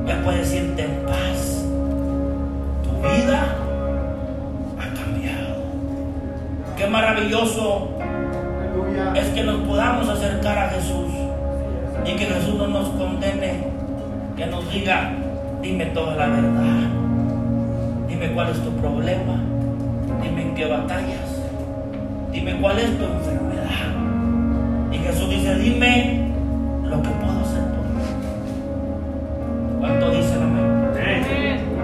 ya 0.08 0.20
puedes 0.24 0.52
irte 0.54 0.82
en 0.82 1.06
paz. 1.06 1.64
Tu 2.84 3.08
vida 3.08 3.63
Qué 6.84 6.90
maravilloso 6.90 7.88
es 9.16 9.28
que 9.30 9.44
nos 9.44 9.62
podamos 9.62 10.10
acercar 10.10 10.58
a 10.58 10.70
Jesús 10.70 11.14
y 12.06 12.12
que 12.12 12.26
Jesús 12.26 12.56
no 12.56 12.68
nos 12.68 12.90
condene, 12.90 13.64
que 14.36 14.46
nos 14.48 14.70
diga, 14.70 15.14
dime 15.62 15.86
toda 15.88 16.18
la 16.18 16.28
verdad, 16.28 16.90
dime 18.10 18.34
cuál 18.34 18.50
es 18.50 18.62
tu 18.62 18.70
problema, 18.82 19.40
dime 20.22 20.42
en 20.42 20.56
qué 20.56 20.66
batallas, 20.66 21.42
dime 22.34 22.60
cuál 22.60 22.78
es 22.78 22.98
tu 22.98 23.06
enfermedad. 23.06 23.94
Y 24.92 24.98
Jesús 24.98 25.30
dice, 25.30 25.56
dime 25.56 26.34
lo 26.84 27.02
que 27.02 27.10
puedo 27.12 27.40
hacer 27.40 27.64
por 27.64 27.86
ti. 27.96 28.10
¿Cuánto 29.80 30.12
dice 30.12 30.38
la 30.38 30.48
mano? 30.48 30.74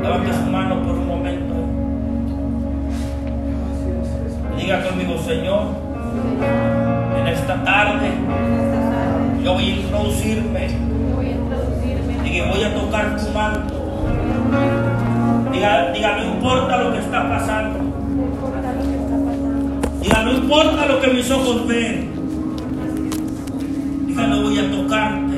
Levante 0.03 0.33
su 0.33 0.51
mano 0.51 0.83
por 0.83 0.91
un 0.91 1.07
momento. 1.07 1.18
Diga 4.69 4.87
conmigo, 4.87 5.17
Señor, 5.25 5.63
en 7.19 7.27
esta 7.27 7.63
tarde 7.63 8.11
yo 9.43 9.53
voy 9.53 9.63
a 9.63 9.75
introducirme 9.77 10.67
y 12.23 12.41
voy 12.41 12.63
a 12.63 12.75
tocar 12.75 13.17
tu 13.17 13.31
manto. 13.31 13.73
Diga, 15.51 15.91
diga, 15.91 16.17
no 16.17 16.35
importa 16.35 16.83
lo 16.83 16.93
que 16.93 16.99
está 16.99 17.27
pasando. 17.27 17.79
Diga, 20.03 20.21
no 20.21 20.33
importa 20.33 20.85
lo 20.85 21.01
que 21.01 21.07
mis 21.15 21.31
ojos 21.31 21.67
ven. 21.67 22.11
Diga, 24.05 24.27
no 24.27 24.43
voy 24.43 24.59
a 24.59 24.69
tocarte 24.69 25.28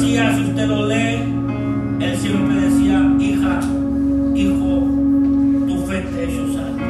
si 0.00 0.18
usted 0.18 0.66
lo 0.66 0.86
lee, 0.86 1.22
Él 2.00 2.16
siempre 2.16 2.56
decía, 2.56 3.00
hija, 3.20 3.60
hijo, 4.34 4.88
tu 5.68 5.86
fe 5.86 6.00
te 6.00 6.24
hecho 6.24 6.52
salvo. 6.52 6.80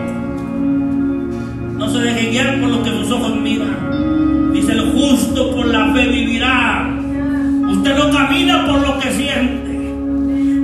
No 1.79 1.91
se 1.91 1.99
deje 1.99 2.31
guiar 2.31 2.61
por 2.61 2.71
lo 2.71 2.83
que 2.83 2.91
sus 2.91 3.11
ojos 3.11 3.37
miran. 3.37 4.53
Dice, 4.53 4.73
el 4.73 4.93
justo 4.93 5.55
por 5.55 5.67
la 5.67 5.93
fe 5.93 6.07
vivirá. 6.07 6.89
Usted 7.71 7.97
no 7.97 8.11
camina 8.11 8.67
por 8.67 8.81
lo 8.81 8.99
que 8.99 9.11
siente. 9.11 9.93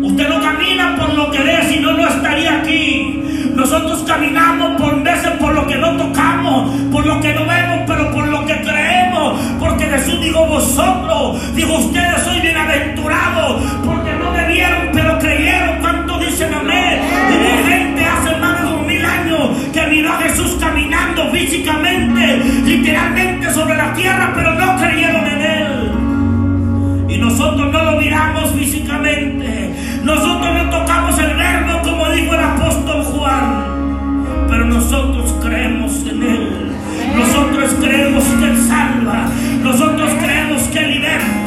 Usted 0.03 0.29
no 0.29 0.41
camina 0.41 0.97
por 0.97 1.13
lo 1.15 1.31
que 1.31 1.39
ve, 1.41 1.59
si 1.69 1.81
no, 1.81 1.93
no 1.93 2.09
estaría 2.09 2.61
aquí. 2.61 3.23
Nosotros 3.55 4.03
caminamos 4.07 4.81
por 4.81 5.03
veces 5.03 5.31
por 5.33 5.55
lo 5.55 5.67
que 5.67 5.77
no 5.77 5.97
tocamos, 5.97 6.71
por 6.91 7.07
lo 7.07 7.21
que 7.21 7.35
no 7.35 7.47
vemos, 7.47 7.81
pero 7.87 8.11
por 8.13 8.29
lo 8.29 8.47
que 8.47 8.55
creemos. 8.63 8.90
Porque 9.59 9.85
Jesús 9.85 10.21
dijo 10.21 10.47
vosotros, 10.47 11.55
dijo 11.55 11.75
ustedes 11.79 12.23
soy 12.23 12.41
bienaventurados, 12.41 13.63
porque 13.85 14.13
no 14.15 14.31
me 14.33 14.47
vieron, 14.49 14.89
pero 14.93 15.19
creyeron. 15.19 15.81
¿Cuánto 15.81 16.19
dicen 16.19 16.53
amén? 16.55 17.01
Y 17.31 17.71
gente 17.71 18.05
hace 18.05 18.37
más 18.37 18.61
de 18.61 18.69
dos 18.69 18.87
mil 18.87 19.05
años 19.05 19.51
que 19.73 19.87
miró 19.87 20.13
a 20.13 20.19
Jesús 20.19 20.57
caminando 20.61 21.31
físicamente, 21.31 22.43
literalmente 22.65 23.53
sobre 23.53 23.77
la 23.77 23.93
tierra, 23.95 24.33
pero 24.35 24.55
no 24.55 24.77
creyeron 24.77 25.27
en 25.27 25.41
él. 25.41 25.91
Y 27.09 27.19
nosotros 27.19 27.73
no 27.73 27.83
lo 27.83 28.01
miramos 28.01 28.51
físicamente. 28.53 29.75
Nosotros 30.05 30.55
no 30.55 30.71
tocamos 30.71 31.19
el 31.19 31.37
verbo 31.37 31.83
como 31.83 32.09
dijo 32.11 32.35
el 32.35 32.41
apóstol 32.41 33.05
Juan. 33.05 33.71
Pero 34.49 34.65
nosotros 34.65 35.35
creemos 35.43 35.93
en 36.07 36.23
Él. 36.23 36.50
Nosotros 37.21 37.75
creemos 37.81 38.25
que 38.25 38.45
Él 38.47 38.57
salva. 38.67 39.29
Nosotros 39.63 40.11
creemos 40.21 40.63
que 40.69 40.81
liberta. 40.81 41.40